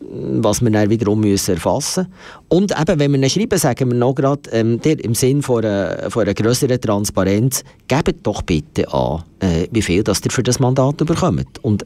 was 0.00 0.62
wir 0.62 0.70
dann 0.70 0.90
wiederum 0.90 1.20
müssen 1.20 1.54
erfassen 1.54 2.02
müssen. 2.02 2.14
Und 2.48 2.72
eben, 2.78 2.98
wenn 2.98 3.12
wir 3.12 3.20
dann 3.20 3.30
schreiben, 3.30 3.58
sagen 3.58 3.90
wir 3.90 3.98
noch 3.98 4.14
gerade, 4.14 4.48
ähm, 4.52 4.80
im 4.82 5.14
Sinn 5.14 5.42
von 5.42 5.64
einer, 5.64 6.10
von 6.10 6.22
einer 6.22 6.34
grösseren 6.34 6.80
Transparenz, 6.80 7.64
gebt 7.88 8.26
doch 8.26 8.42
bitte 8.42 8.92
an, 8.92 9.24
äh, 9.40 9.66
wie 9.70 9.82
viel 9.82 10.02
das 10.02 10.20
ihr 10.24 10.30
für 10.30 10.42
das 10.42 10.60
Mandat 10.60 10.98
bekommt. 10.98 11.62
Und 11.62 11.84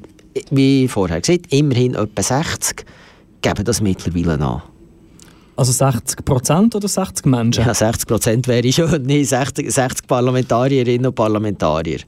wie 0.51 0.88
vorher 0.88 1.21
gesagt, 1.21 1.53
immerhin 1.53 1.95
etwa 1.95 2.23
60 2.23 2.85
geben 3.40 3.64
das 3.64 3.81
mittlerweile 3.81 4.38
an. 4.45 4.62
Also 5.62 5.70
60 5.75 6.25
Prozent 6.25 6.75
oder 6.75 6.88
60 6.88 7.25
Menschen? 7.27 7.64
Ja, 7.64 7.72
60 7.72 8.09
Prozent 8.09 8.48
wäre 8.48 8.72
schon, 8.72 9.01
nicht 9.03 9.29
60, 9.29 9.70
60 9.70 10.09
Parlamentarierinnen 10.09 11.07
und 11.07 11.14
Parlamentarier. 11.14 12.01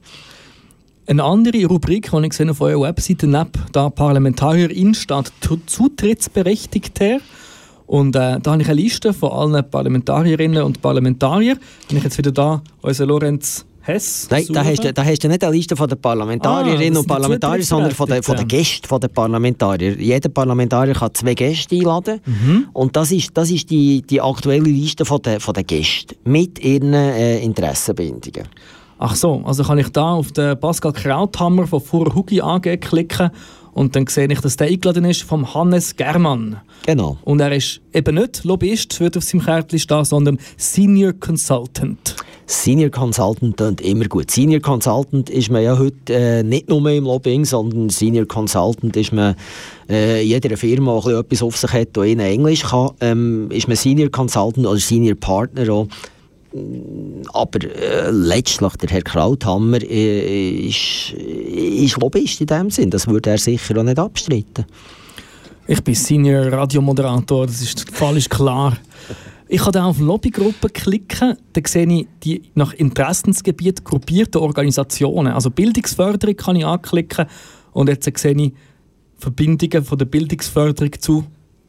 Eine 1.07 1.23
andere 1.23 1.63
Rubrik, 1.63 2.11
die 2.11 2.17
ich 2.17 2.29
gesehen 2.31 2.49
auf 2.49 2.59
eurer 2.59 2.81
Webseite, 2.81 3.27
neben 3.27 3.51
der 3.73 3.91
Parlamentarierin 3.91 4.93
steht 4.93 5.31
Zutrittsberechtigter. 5.67 7.19
Und 7.87 8.17
äh, 8.17 8.41
da 8.41 8.51
habe 8.51 8.61
ich 8.61 8.67
eine 8.67 8.81
Liste 8.81 9.13
von 9.13 9.31
allen 9.31 9.71
Parlamentarierinnen 9.71 10.61
und 10.61 10.81
Parlamentariern. 10.81 11.57
Wenn 11.87 11.97
ich 11.99 12.03
jetzt 12.03 12.17
wieder 12.17 12.33
da 12.33 12.61
unseren 12.81 13.07
Lorenz 13.07 13.65
Hess 13.85 14.27
Nein, 14.31 14.45
da 14.51 14.63
hast, 14.63 14.83
du, 14.83 14.91
da 14.91 15.05
hast 15.05 15.23
du 15.23 15.27
nicht 15.27 15.43
eine 15.43 15.55
Liste 15.55 15.75
von 15.75 15.87
den 15.87 16.01
Parlamentarierinnen 16.01 16.97
ah, 16.97 16.99
und 17.01 17.07
Parlamentariern, 17.07 17.61
sondern 17.61 17.91
von 17.91 18.07
den, 18.09 18.23
von 18.23 18.35
den 18.35 18.47
Gästen 18.47 18.99
der 18.99 19.07
Parlamentarier. 19.07 19.95
Jeder 19.99 20.29
Parlamentarier 20.29 20.95
kann 20.95 21.13
zwei 21.13 21.35
Gäste 21.35 21.75
einladen. 21.75 22.19
Mhm. 22.25 22.67
Und 22.73 22.95
das 22.95 23.11
ist, 23.11 23.29
das 23.35 23.51
ist 23.51 23.69
die, 23.69 24.01
die 24.01 24.19
aktuelle 24.19 24.69
Liste 24.69 25.05
von 25.05 25.21
den, 25.21 25.39
von 25.39 25.53
den 25.53 25.67
Gästen 25.67 26.15
mit 26.23 26.57
ihren 26.59 26.93
äh, 26.93 27.39
Interessenbindungen. 27.39 28.47
Ach 28.97 29.15
so, 29.15 29.43
also 29.45 29.63
kann 29.63 29.77
ich 29.77 29.89
da 29.89 30.13
auf 30.13 30.31
den 30.31 30.59
Pascal 30.59 30.93
Krauthammer 30.93 31.67
von 31.67 31.81
Furhugi 31.81 32.41
AG 32.41 32.77
klicken 32.79 33.29
und 33.75 33.95
dann 33.95 34.07
sehe 34.07 34.27
ich, 34.31 34.39
dass 34.39 34.55
der 34.55 34.67
eingeladen 34.67 35.03
ist 35.03 35.23
vom 35.23 35.53
Hannes 35.53 35.97
Germann. 35.97 36.61
Genau. 36.85 37.17
Und 37.25 37.41
er 37.41 37.51
ist 37.51 37.81
eben 37.93 38.15
nicht 38.15 38.45
Lobbyist, 38.45 38.99
wird 39.01 39.17
auf 39.17 39.23
seinem 39.25 39.43
Kärtchen 39.43 39.79
stehen, 39.79 40.05
sondern 40.05 40.39
Senior 40.55 41.11
Consultant. 41.11 42.15
Senior 42.47 42.89
Consultant 42.89 43.57
klingt 43.57 43.81
immer 43.81 44.05
gut. 44.05 44.31
Senior 44.31 44.61
Consultant 44.61 45.29
ist 45.29 45.51
man 45.51 45.61
ja 45.61 45.77
heute 45.77 46.13
äh, 46.13 46.43
nicht 46.43 46.69
nur 46.69 46.89
im 46.89 47.03
Lobbying, 47.03 47.43
sondern 47.43 47.89
Senior 47.89 48.25
Consultant 48.25 48.95
ist 48.95 49.11
man 49.11 49.35
äh, 49.89 50.21
jeder 50.21 50.55
Firma, 50.55 51.01
die 51.05 51.11
etwas 51.11 51.43
auf 51.43 51.57
sich 51.57 51.73
hat, 51.73 51.97
die 51.97 52.13
in 52.13 52.19
Englisch 52.19 52.63
kann, 52.63 52.91
ähm, 53.01 53.51
ist 53.51 53.67
man 53.67 53.75
Senior 53.75 54.09
Consultant 54.09 54.65
oder 54.65 54.79
Senior 54.79 55.15
Partner 55.15 55.69
auch 55.73 55.87
aber 57.33 57.63
äh, 57.63 58.11
letztlich, 58.11 58.73
der 58.77 58.89
Herr 58.89 59.01
Krauthammer 59.01 59.81
äh, 59.81 60.67
ist, 60.67 61.11
ist 61.13 61.97
Lobbyist 61.99 62.41
in 62.41 62.47
dem 62.47 62.69
Sinn. 62.69 62.89
Das 62.89 63.07
würde 63.07 63.31
er 63.31 63.37
sicher 63.37 63.77
auch 63.77 63.83
nicht 63.83 63.99
abstreiten. 63.99 64.65
Ich 65.67 65.83
bin 65.83 65.95
Senior 65.95 66.51
Radiomoderator, 66.51 67.47
das 67.47 67.61
ist, 67.61 67.87
der 67.87 67.95
Fall 67.95 68.17
ist 68.17 68.29
klar. 68.29 68.77
Ich 69.47 69.61
kann 69.61 69.73
dann 69.73 69.85
auf 69.85 69.99
Lobbygruppen 69.99 70.73
klicken, 70.73 71.37
dann 71.53 71.65
sehe 71.65 71.87
ich 71.87 72.07
die 72.23 72.41
nach 72.55 72.73
Interessensgebiet 72.73 73.83
gruppierten 73.83 74.41
Organisationen. 74.41 75.33
Also 75.33 75.49
Bildungsförderung 75.49 76.35
kann 76.35 76.55
ich 76.55 76.65
anklicken 76.65 77.25
und 77.73 77.89
jetzt 77.89 78.05
sehe 78.17 78.33
ich 78.33 78.53
Verbindungen 79.17 79.83
von 79.83 79.97
der 79.97 80.05
Bildungsförderung 80.05 80.91
zu 80.99 81.25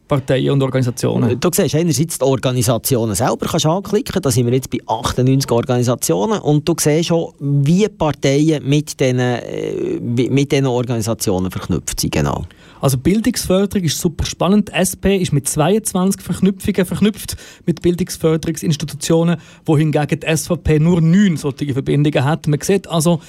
Parteien 0.08 0.50
und 0.50 0.62
Organisationen? 0.62 1.38
Du 1.40 1.50
siehst 1.52 1.74
einerseits 1.74 2.18
die 2.18 2.24
Organisationen 2.24 3.14
selber 3.14 3.46
kannst 3.46 3.66
anklicken, 3.66 4.22
da 4.22 4.30
sind 4.30 4.46
wir 4.46 4.54
jetzt 4.54 4.70
bei 4.70 4.78
98 4.86 5.50
Organisationen 5.50 6.40
und 6.40 6.68
du 6.68 6.74
siehst 6.78 7.08
schon, 7.08 7.32
wie 7.40 7.88
Parteien 7.88 8.66
mit 8.68 8.98
diesen, 9.00 9.18
äh, 9.18 9.98
mit 10.00 10.52
diesen 10.52 10.66
Organisationen 10.66 11.50
verknüpft 11.50 12.00
sind. 12.00 12.12
Genau. 12.12 12.44
Also 12.80 12.98
Bildungsförderung 12.98 13.84
ist 13.84 13.98
super 13.98 14.24
spannend. 14.26 14.70
SP 14.70 15.16
ist 15.16 15.32
mit 15.32 15.48
22 15.48 16.20
Verknüpfungen 16.20 16.84
verknüpft 16.84 17.36
mit 17.64 17.82
Bildungsförderungsinstitutionen, 17.82 19.36
wohingegen 19.64 20.20
die 20.20 20.36
SVP 20.36 20.78
nur 20.78 21.00
neun 21.00 21.36
solche 21.36 21.72
Verbindungen 21.72 22.24
hat. 22.24 22.46
Man 22.46 22.60
sieht 22.60 22.86
also, 22.86 23.20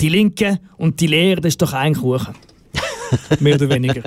die 0.00 0.08
Linke 0.08 0.60
und 0.76 1.00
die 1.00 1.06
Lehre, 1.06 1.40
das 1.40 1.54
ist 1.54 1.62
doch 1.62 1.72
ein 1.72 1.94
Kuchen. 1.94 2.34
Mehr 3.40 3.54
oder 3.56 3.68
weniger. 3.70 4.02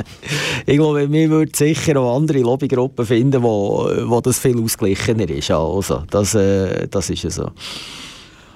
ich 0.66 0.78
glaube, 0.78 1.12
wir 1.12 1.30
würden 1.30 1.54
sicher 1.54 2.00
auch 2.00 2.18
andere 2.18 2.40
Lobbygruppen 2.40 3.06
finden, 3.06 3.44
wo, 3.44 3.90
wo 4.06 4.22
das 4.22 4.40
viel 4.40 4.62
ausgeglichener 4.62 5.30
ist. 5.30 5.52
Also, 5.52 6.04
das, 6.10 6.36
äh, 6.36 6.88
das 6.88 7.10
ist 7.10 7.30
so. 7.32 7.52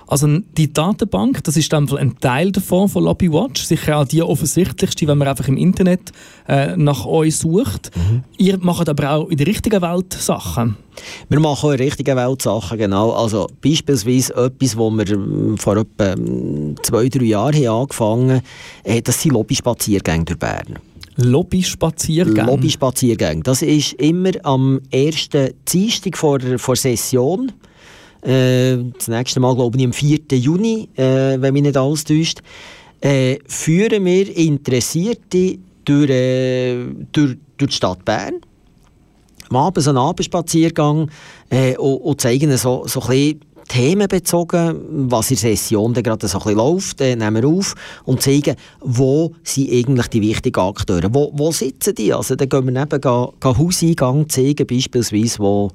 Also 0.07 0.39
die 0.57 0.71
Datenbank, 0.71 1.43
das 1.43 1.57
ist 1.57 1.71
dann 1.73 1.89
ein 1.97 2.17
Teil 2.19 2.51
davon 2.53 2.87
von 2.87 3.03
Lobbywatch, 3.03 3.63
sicher 3.63 3.97
auch 3.99 4.05
die 4.05 4.23
offensichtlichste, 4.23 5.05
wenn 5.05 5.17
man 5.17 5.27
einfach 5.27 5.49
im 5.49 5.57
Internet 5.57 6.13
äh, 6.47 6.77
nach 6.77 7.05
euch 7.05 7.35
sucht. 7.35 7.91
Mhm. 7.95 8.23
Ihr 8.37 8.57
macht 8.57 8.87
aber 8.87 9.11
auch 9.11 9.29
in 9.29 9.37
der 9.37 9.47
richtigen 9.47 9.81
Welt 9.81 10.13
Sachen. 10.13 10.77
Wir 11.27 11.39
machen 11.41 11.67
auch 11.67 11.71
in 11.71 11.77
der 11.77 11.85
richtigen 11.87 12.15
Welt 12.15 12.41
Sachen, 12.41 12.77
genau. 12.77 13.11
Also 13.11 13.47
beispielsweise 13.61 14.33
etwas, 14.35 14.77
wo 14.77 14.89
wir 14.91 15.09
ähm, 15.11 15.57
vor 15.57 15.75
etwa 15.75 16.13
ähm, 16.13 16.75
zwei, 16.81 17.09
drei 17.09 17.25
Jahren 17.25 17.67
angefangen 17.67 18.31
haben, 18.31 18.41
äh, 18.83 19.01
das 19.01 19.21
sind 19.21 19.33
Lobby-Spaziergänge 19.33 20.23
durch 20.23 20.39
Bern. 20.39 20.79
Lobby-Spaziergänge? 21.17 22.45
Lobby-Spaziergänge. 22.45 23.43
Das 23.43 23.61
ist 23.61 23.93
immer 23.93 24.31
am 24.43 24.79
ersten 24.91 25.49
Dienstag 25.67 26.17
vor 26.17 26.39
der 26.39 26.57
Session. 26.59 27.51
Äh, 28.27 28.77
das 28.97 29.07
nächste 29.07 29.39
Mal, 29.39 29.55
glaube 29.55 29.77
ich, 29.77 29.85
am 29.85 29.93
4. 29.93 30.19
Juni, 30.31 30.89
äh, 30.97 31.39
wenn 31.39 31.53
mich 31.53 31.63
nicht 31.63 31.77
alles 31.77 32.03
täuscht, 32.03 32.39
äh, 32.99 33.37
führen 33.47 34.03
wir 34.03 34.35
Interessierte 34.35 35.59
durch, 35.85 36.09
äh, 36.09 36.85
durch, 37.13 37.37
durch 37.57 37.69
die 37.69 37.75
Stadt 37.75 38.03
Bern. 38.03 38.41
Am 39.49 39.55
Abend 39.55 39.81
so 39.81 39.91
einen 39.91 39.99
Abendspaziergang 39.99 41.09
äh, 41.49 41.77
und, 41.77 41.97
und 41.97 42.19
zeigen 42.19 42.55
so, 42.57 42.83
so 42.85 43.01
ein 43.01 43.07
bisschen 43.07 43.41
themenbezogen, 43.69 45.09
was 45.09 45.31
in 45.31 45.37
der 45.37 45.55
Session 45.55 45.93
gerade 45.93 46.27
so 46.27 46.37
ein 46.37 46.43
bisschen 46.43 46.57
läuft, 46.57 47.01
äh, 47.01 47.15
nehmen 47.15 47.41
wir 47.41 47.49
auf 47.49 47.75
und 48.03 48.21
zeigen, 48.21 48.55
wo 48.81 49.33
sind 49.43 49.71
eigentlich 49.71 50.07
die 50.07 50.21
wichtigen 50.21 50.59
Akteure, 50.59 51.13
wo, 51.13 51.31
wo 51.33 51.51
sitzen 51.51 51.95
die, 51.95 52.13
also 52.13 52.35
dann 52.35 52.49
gehen 52.49 52.73
wir 52.73 52.81
eben 52.81 53.01
gehen, 53.01 53.27
gehen 53.39 53.57
Hauseingang 53.57 54.29
zeigen, 54.29 54.67
beispielsweise, 54.67 55.39
wo 55.39 55.71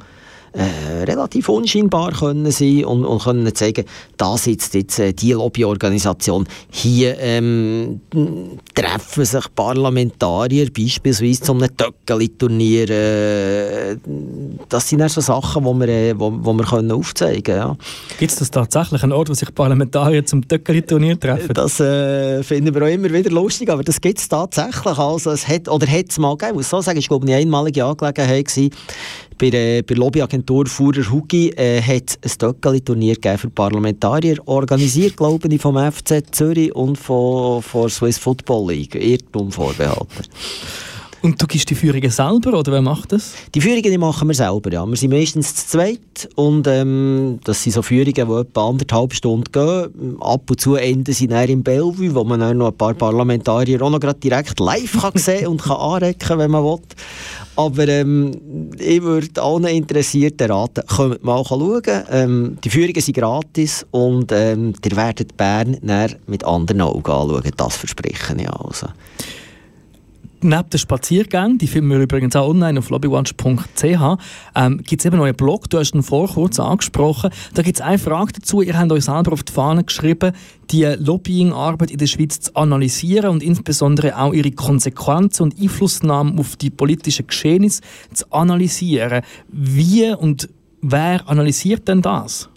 äh, 0.52 1.04
relativ 1.04 1.48
unscheinbar 1.48 2.12
können 2.12 2.50
sein 2.50 2.84
und, 2.84 3.04
und 3.04 3.22
können 3.22 3.54
zeigen, 3.54 3.84
da 4.16 4.36
sitzt 4.36 4.74
jetzt 4.74 4.98
äh, 4.98 5.12
die 5.12 5.32
Lobbyorganisation. 5.32 6.46
Hier 6.70 7.18
ähm, 7.18 8.00
treffen 8.74 9.24
sich 9.24 9.44
Parlamentarier 9.54 10.70
beispielsweise 10.70 11.40
zu 11.40 11.52
einem 11.52 11.74
Töckeli-Turnier. 11.76 12.90
Äh, 12.90 13.96
das 14.68 14.88
sind 14.88 15.08
so 15.10 15.20
Sachen, 15.20 15.64
die 15.64 15.80
wir, 15.80 15.88
äh, 15.88 16.18
wo, 16.18 16.32
wo 16.34 16.52
wir 16.52 16.64
können 16.64 16.92
aufzeigen 16.92 17.42
können. 17.42 17.58
Ja. 17.58 17.76
Gibt 18.18 18.32
es 18.32 18.38
das 18.38 18.50
tatsächlich, 18.50 19.02
einen 19.02 19.12
Ort, 19.12 19.30
wo 19.30 19.34
sich 19.34 19.54
Parlamentarier 19.54 20.24
zum 20.24 20.46
Töckeli-Turnier 20.46 21.18
treffen? 21.18 21.54
Das 21.54 21.80
äh, 21.80 22.42
finden 22.42 22.74
wir 22.74 22.82
auch 22.82 22.92
immer 22.92 23.10
wieder 23.10 23.30
lustig, 23.30 23.70
aber 23.70 23.82
das 23.82 24.00
gibt 24.00 24.18
es 24.18 24.28
tatsächlich. 24.28 24.98
Also, 24.98 25.30
es 25.30 25.48
hat, 25.48 25.68
oder 25.68 25.86
hat 25.86 26.10
es 26.10 26.18
mal 26.18 26.36
gegeben, 26.36 26.52
ich 26.52 26.56
muss 26.56 26.70
so 26.70 26.80
sagen, 26.80 26.98
es 26.98 27.10
war 27.10 27.20
eine 27.22 27.36
einmalige 27.36 27.84
Angelegenheit 27.84 28.46
gewesen, 28.46 28.70
bei 29.42 29.50
der, 29.50 29.83
bei 29.83 29.94
der 29.94 29.96
Lobbyagentur 29.96 30.66
Fuhrer 30.66 31.11
Hugi 31.11 31.50
äh, 31.57 31.83
hat 31.83 32.16
ein 32.22 32.31
Töckeli-Turnier 32.38 33.16
für 33.37 33.50
Parlamentarier, 33.50 34.37
organisiert, 34.46 35.16
glaube 35.16 35.48
ich, 35.52 35.61
vom 35.61 35.76
FC 35.76 36.22
Zürich 36.31 36.72
und 36.76 36.96
von, 36.96 37.61
von 37.61 37.90
Swiss 37.90 38.18
Football 38.18 38.70
League. 38.70 38.94
Irrtum 38.94 39.50
vorbehalten. 39.50 40.28
Und 41.22 41.40
du 41.40 41.46
gibst 41.46 41.70
die 41.70 41.76
Führungen 41.76 42.11
selber, 42.11 42.58
oder 42.58 42.72
wer 42.72 42.82
macht 42.82 43.12
das? 43.12 43.35
Die 43.54 43.61
Führungen 43.61 43.82
die 43.82 43.96
machen 43.96 44.26
wir 44.26 44.35
selber, 44.35 44.72
ja. 44.72 44.85
Wir 44.85 44.96
sind 44.96 45.12
meistens 45.12 45.54
zu 45.54 45.68
zweit 45.68 46.28
und 46.35 46.66
ähm, 46.66 47.38
das 47.44 47.62
sind 47.62 47.72
so 47.72 47.82
Führungen, 47.82 48.12
die 48.12 48.20
etwa 48.20 48.68
anderthalb 48.68 49.14
Stunden 49.14 49.52
gehen. 49.52 50.16
Ab 50.20 50.50
und 50.50 50.61
zu 50.61 50.74
enden 50.74 51.14
sie 51.14 51.28
dann 51.28 51.48
im 51.48 51.62
Bellevue, 51.62 52.12
wo 52.12 52.24
man 52.24 52.40
dann 52.40 52.58
noch 52.58 52.72
ein 52.72 52.76
paar 52.76 52.94
Parlamentarier 52.94 53.80
auch 53.82 53.90
noch 53.90 54.00
direkt 54.00 54.58
live 54.58 55.00
kann 55.00 55.12
sehen 55.14 55.46
und 55.46 55.62
kann 55.62 55.76
anrecken, 55.76 56.38
wenn 56.38 56.50
man 56.50 56.64
will. 56.64 56.80
Aber 57.54 57.87
ähm, 57.87 58.70
ich 58.80 59.02
würde 59.02 59.40
allen 59.40 59.66
Interessierten 59.66 60.50
raten, 60.50 60.82
kommt 60.88 61.22
mal 61.22 61.44
schauen. 61.44 61.82
Ähm, 62.11 62.58
die 62.64 62.70
Führungen 62.70 63.00
sind 63.00 63.16
gratis 63.16 63.87
und 63.92 64.32
ähm, 64.32 64.72
ihr 64.85 64.96
werdet 64.96 65.37
Bern 65.37 65.76
mit 66.26 66.44
anderen 66.44 66.80
Augen 66.80 67.12
anschauen. 67.12 67.50
Das 67.56 67.76
verspreche 67.76 68.35
ich 68.37 68.48
also 68.48 68.88
neben 70.44 70.70
den 70.70 70.78
Spaziergängen, 70.78 71.59
die 71.59 71.66
finden 71.66 71.90
wir 71.90 71.98
übrigens 71.98 72.37
auch 72.37 72.48
online 72.48 72.78
auf 72.78 72.90
lobbywatch.ch, 72.90 73.85
ähm, 74.55 74.78
gibt 74.78 75.00
es 75.00 75.05
eben 75.05 75.16
noch 75.16 75.24
einen 75.24 75.37
Blog, 75.37 75.68
du 75.70 75.78
hast 75.78 75.94
ihn 75.94 76.02
vor 76.02 76.28
kurz 76.28 76.59
angesprochen. 76.61 77.31
Da 77.55 77.62
gibt 77.62 77.78
es 77.78 77.81
eine 77.81 77.98
Frage 77.98 78.33
dazu, 78.33 78.62
ihr 78.62 78.78
habt 78.78 78.92
euch 78.92 79.05
selber 79.05 79.33
auf 79.33 79.42
die 79.42 79.52
Fahne 79.52 79.85
geschrieben, 79.85 80.33
die 80.70 80.85
Lobbyingarbeit 80.85 81.90
in 81.90 81.98
der 81.98 82.07
Schweiz 82.07 82.40
zu 82.40 82.55
analysieren 82.55 83.31
und 83.31 83.42
insbesondere 83.42 84.18
auch 84.18 84.33
ihre 84.33 84.52
Konsequenzen 84.52 85.44
und 85.44 85.61
Einflussnahmen 85.61 86.38
auf 86.38 86.57
die 86.57 86.70
politischen 86.70 87.26
Geschehnisse 87.26 87.83
zu 88.12 88.31
analysieren. 88.33 89.22
Wie 89.48 90.12
und 90.12 90.48
wer 90.81 91.28
analysiert 91.28 91.88
denn 91.88 92.02
das? 92.02 92.51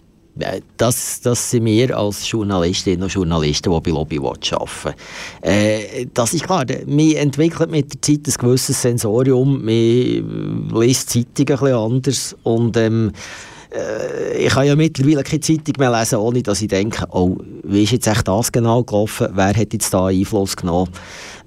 Das, 0.76 1.20
das 1.22 1.50
sind 1.50 1.64
wir 1.64 1.96
als 1.96 2.30
Journalistinnen 2.30 3.04
und 3.04 3.12
Journalisten, 3.12 3.72
die 3.72 3.80
bei 3.80 3.90
Lobbywatch 3.90 4.52
arbeiten. 4.52 4.98
Äh, 5.40 6.06
das 6.12 6.34
ist 6.34 6.44
klar, 6.44 6.66
wir 6.68 7.20
entwickeln 7.20 7.70
mit 7.70 7.94
der 7.94 8.02
Zeit 8.02 8.28
ein 8.28 8.34
gewisses 8.38 8.82
Sensorium, 8.82 9.64
man 9.64 10.70
liest 10.80 11.10
Zeitungen 11.10 11.58
ein 11.58 11.58
bisschen 11.58 11.74
anders 11.74 12.36
und 12.42 12.76
ähm, 12.76 13.08
äh, 13.08 13.55
ich 14.38 14.52
kann 14.52 14.66
ja 14.66 14.76
mittlerweile 14.76 15.22
keine 15.22 15.40
Zeitung 15.40 15.74
mehr 15.78 15.90
lesen, 15.90 16.16
ohne 16.16 16.42
dass 16.42 16.62
ich 16.62 16.68
denke, 16.68 17.06
oh, 17.10 17.36
wie 17.64 17.82
ist 17.82 17.92
jetzt 17.92 18.06
echt 18.06 18.28
das 18.28 18.52
genau 18.52 18.82
gelaufen, 18.82 19.28
wer 19.32 19.56
hat 19.56 19.72
jetzt 19.72 19.92
da 19.92 20.06
Einfluss 20.06 20.56
genommen. 20.56 20.90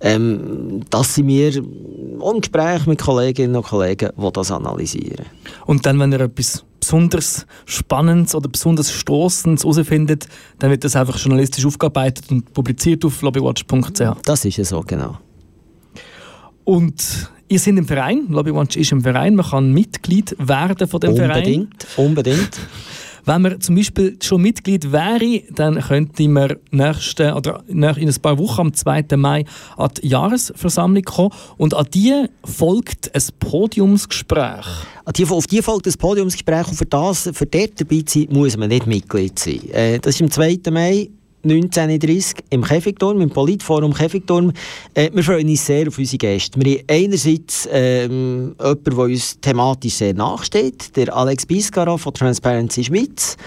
Ähm, 0.01 0.81
das 0.89 1.15
sind 1.15 1.27
wir 1.27 1.55
im 1.55 2.41
Gespräch 2.41 2.85
mit 2.85 3.01
Kolleginnen 3.01 3.55
und 3.55 3.65
Kollegen, 3.65 4.09
die 4.17 4.31
das 4.33 4.51
analysieren. 4.51 5.25
Und 5.65 5.85
dann, 5.85 5.99
wenn 5.99 6.11
ihr 6.11 6.21
etwas 6.21 6.65
besonders 6.79 7.45
Spannendes 7.65 8.33
oder 8.33 8.49
besonders 8.49 8.91
Stoßendes 8.91 9.63
herausfindet, 9.63 10.27
dann 10.59 10.71
wird 10.71 10.83
das 10.83 10.95
einfach 10.95 11.17
journalistisch 11.17 11.65
aufgearbeitet 11.65 12.31
und 12.31 12.53
publiziert 12.53 13.03
auf 13.05 13.21
lobbywatch.ch. 13.21 14.21
Das 14.23 14.45
ist 14.45 14.59
es 14.59 14.69
so, 14.69 14.81
genau. 14.81 15.17
Und 16.63 17.29
ihr 17.49 17.59
seid 17.59 17.77
im 17.77 17.85
Verein, 17.85 18.27
Lobbywatch 18.29 18.77
ist 18.77 18.91
im 18.91 19.01
Verein, 19.01 19.35
man 19.35 19.45
kann 19.45 19.73
Mitglied 19.73 20.35
werden 20.39 20.87
von 20.87 20.99
dem 20.99 21.11
unbedingt, 21.11 21.33
Verein. 21.33 21.67
Unbedingt, 21.97 21.97
unbedingt. 21.97 22.59
Wenn 23.25 23.41
man 23.41 23.61
zum 23.61 23.75
Beispiel 23.75 24.17
schon 24.23 24.41
Mitglied 24.41 24.91
wäre, 24.91 25.43
dann 25.51 25.79
könnte 25.79 26.27
man 26.27 26.55
nächste, 26.71 27.35
oder 27.35 27.63
in 27.67 27.83
ein 27.83 28.15
paar 28.21 28.39
Wochen 28.39 28.61
am 28.61 28.73
2. 28.73 29.05
Mai 29.17 29.45
an 29.77 29.91
die 30.01 30.07
Jahresversammlung 30.07 31.03
kommen 31.03 31.31
und 31.57 31.75
an 31.75 31.85
die 31.93 32.25
folgt 32.43 33.13
ein 33.13 33.21
Podiumsgespräch. 33.39 34.65
Auf 35.05 35.47
die 35.47 35.61
folgt 35.61 35.85
ein 35.85 35.93
Podiumsgespräch 35.93 36.69
und 36.69 36.75
für 36.75 36.85
das, 36.85 37.29
für 37.33 37.45
dort 37.45 37.79
dabei 37.79 38.01
zu 38.01 38.19
sein, 38.19 38.29
muss 38.31 38.57
man 38.57 38.69
nicht 38.69 38.87
Mitglied 38.87 39.37
sein. 39.37 39.69
Äh, 39.73 39.99
das 39.99 40.15
ist 40.15 40.21
am 40.21 40.31
2. 40.31 40.59
Mai 40.71 41.09
1930 41.43 42.43
im 42.49 42.63
Käfigturm, 42.63 43.21
im 43.21 43.29
Politforum 43.29 43.93
Käfigturm. 43.93 44.51
Äh, 44.93 45.09
wir 45.13 45.23
freuen 45.23 45.47
uns 45.47 45.65
sehr 45.65 45.87
auf 45.87 45.97
unsere 45.97 46.17
Gäste. 46.17 46.59
Wir 46.59 46.79
haben 46.79 46.85
einerseits 46.87 47.67
ähm, 47.71 48.55
jemanden, 48.59 48.83
der 48.83 48.97
uns 48.97 49.39
thematisch 49.39 49.93
sehr 49.93 50.13
nachsteht, 50.13 50.95
der 50.95 51.15
Alex 51.15 51.45
Biscara 51.45 51.97
von 51.97 52.13
Transparency 52.13 52.83
Schweiz 52.83 53.37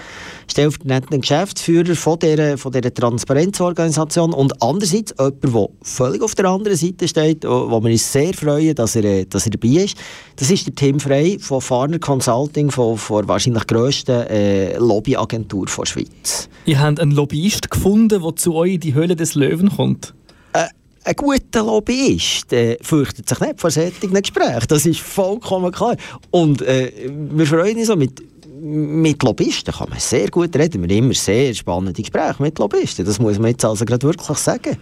stellvertretender 0.47 1.19
Geschäftsführer 1.19 1.95
von 1.95 2.19
dieser, 2.19 2.57
von 2.57 2.71
dieser 2.71 2.93
Transparenzorganisation 2.93 4.33
und 4.33 4.61
andererseits 4.61 5.13
jemand, 5.17 5.43
der 5.43 5.67
völlig 5.81 6.21
auf 6.21 6.35
der 6.35 6.45
anderen 6.45 6.77
Seite 6.77 7.07
steht, 7.07 7.45
wo, 7.45 7.69
wo 7.69 7.83
wir 7.83 7.91
uns 7.91 8.11
sehr 8.11 8.33
freuen, 8.33 8.75
dass 8.75 8.95
er, 8.95 9.25
dass 9.25 9.45
er 9.45 9.51
dabei 9.51 9.83
ist. 9.83 9.97
Das 10.35 10.49
ist 10.49 10.65
der 10.67 10.75
Tim 10.75 10.99
Frey 10.99 11.39
von 11.39 11.61
Farner 11.61 11.99
Consulting, 11.99 12.71
von, 12.71 12.97
von 12.97 13.21
der 13.21 13.27
wahrscheinlich 13.27 13.67
grössten 13.67 14.27
äh, 14.27 14.77
Lobbyagentur 14.77 15.65
der 15.65 15.85
Schweiz. 15.85 16.49
Ihr 16.65 16.79
habt 16.79 16.99
einen 16.99 17.11
Lobbyist 17.11 17.69
gefunden, 17.69 18.21
der 18.21 18.35
zu 18.35 18.55
euch 18.55 18.73
in 18.73 18.79
die 18.79 18.93
Höhle 18.93 19.15
des 19.15 19.35
Löwen 19.35 19.69
kommt? 19.69 20.13
Äh, 20.53 20.67
ein 21.05 21.15
guter 21.15 21.63
Lobbyist 21.63 22.53
äh, 22.53 22.77
fürchtet 22.81 23.27
sich 23.27 23.39
nicht 23.39 23.59
vor 23.59 23.71
solchen 23.71 24.13
Gesprächen. 24.13 24.65
Das 24.67 24.85
ist 24.85 24.99
vollkommen 24.99 25.71
klar. 25.71 25.97
Und 26.31 26.61
äh, 26.61 26.91
wir 27.31 27.45
freuen 27.45 27.77
uns 27.77 27.87
so 27.87 27.95
mit 27.95 28.21
mit 28.63 29.21
Lobbyisten 29.21 29.73
kann 29.73 29.89
man 29.89 29.99
sehr 29.99 30.29
gut 30.29 30.55
reden. 30.55 30.81
Wir 30.81 30.95
haben 30.95 31.05
immer 31.05 31.13
sehr 31.13 31.53
spannende 31.53 32.01
Gespräche 32.01 32.41
mit 32.41 32.57
Lobbyisten. 32.57 33.05
Das 33.05 33.19
muss 33.19 33.37
man 33.37 33.51
jetzt 33.51 33.65
also 33.65 33.83
gerade 33.83 34.07
wirklich 34.07 34.37
sagen. 34.37 34.77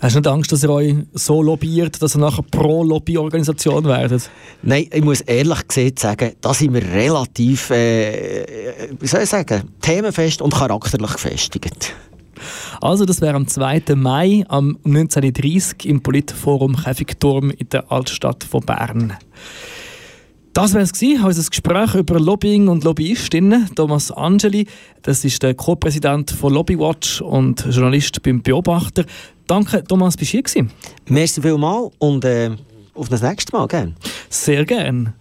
Hast 0.00 0.16
du 0.16 0.20
nicht 0.20 0.28
Angst, 0.28 0.52
dass 0.52 0.62
ihr 0.62 0.68
euch 0.68 0.94
so 1.14 1.42
lobbyiert, 1.42 2.02
dass 2.02 2.14
ihr 2.14 2.18
nachher 2.18 2.42
Pro-Lobby-Organisation 2.50 3.84
werdet? 3.84 4.28
Nein, 4.62 4.88
ich 4.92 5.02
muss 5.02 5.22
ehrlich 5.22 5.66
gesagt 5.66 5.98
sagen, 5.98 6.32
da 6.42 6.52
sind 6.52 6.74
wir 6.74 6.82
relativ, 6.82 7.70
äh, 7.70 8.88
wie 9.00 9.06
soll 9.06 9.22
ich 9.22 9.30
sagen, 9.30 9.70
themenfest 9.80 10.42
und 10.42 10.52
charakterlich 10.52 11.12
gefestigt. 11.12 11.94
Also, 12.82 13.06
das 13.06 13.22
wäre 13.22 13.36
am 13.36 13.46
2. 13.46 13.94
Mai 13.94 14.44
um 14.50 14.76
19.30 14.84 15.86
Uhr 15.86 15.90
im 15.90 16.02
Politforum 16.02 16.76
Käfigturm 16.76 17.50
in 17.50 17.70
der 17.70 17.90
Altstadt 17.90 18.44
von 18.44 18.60
Bern. 18.60 19.14
Das 20.54 20.72
wäre 20.72 20.84
es 20.84 20.92
gewesen, 20.92 21.24
unser 21.24 21.50
Gespräch 21.50 21.96
über 21.96 22.20
Lobbying 22.20 22.68
und 22.68 22.84
Lobbyistinnen. 22.84 23.74
Thomas 23.74 24.12
Angeli, 24.12 24.68
das 25.02 25.24
ist 25.24 25.42
der 25.42 25.54
Co-Präsident 25.54 26.30
von 26.30 26.54
Lobbywatch 26.54 27.22
und 27.22 27.66
Journalist 27.70 28.22
beim 28.22 28.40
Beobachter. 28.40 29.04
Danke, 29.48 29.82
Thomas, 29.82 30.16
bist 30.16 30.30
du 30.30 30.36
hier 30.36 30.42
gewesen. 30.44 30.70
Merci 31.08 31.42
vielmals 31.42 31.90
und 31.98 32.24
äh, 32.24 32.52
auf 32.94 33.08
das 33.08 33.22
nächste 33.22 33.50
Mal, 33.50 33.66
gell? 33.66 33.94
Sehr 34.28 34.64
gerne. 34.64 35.12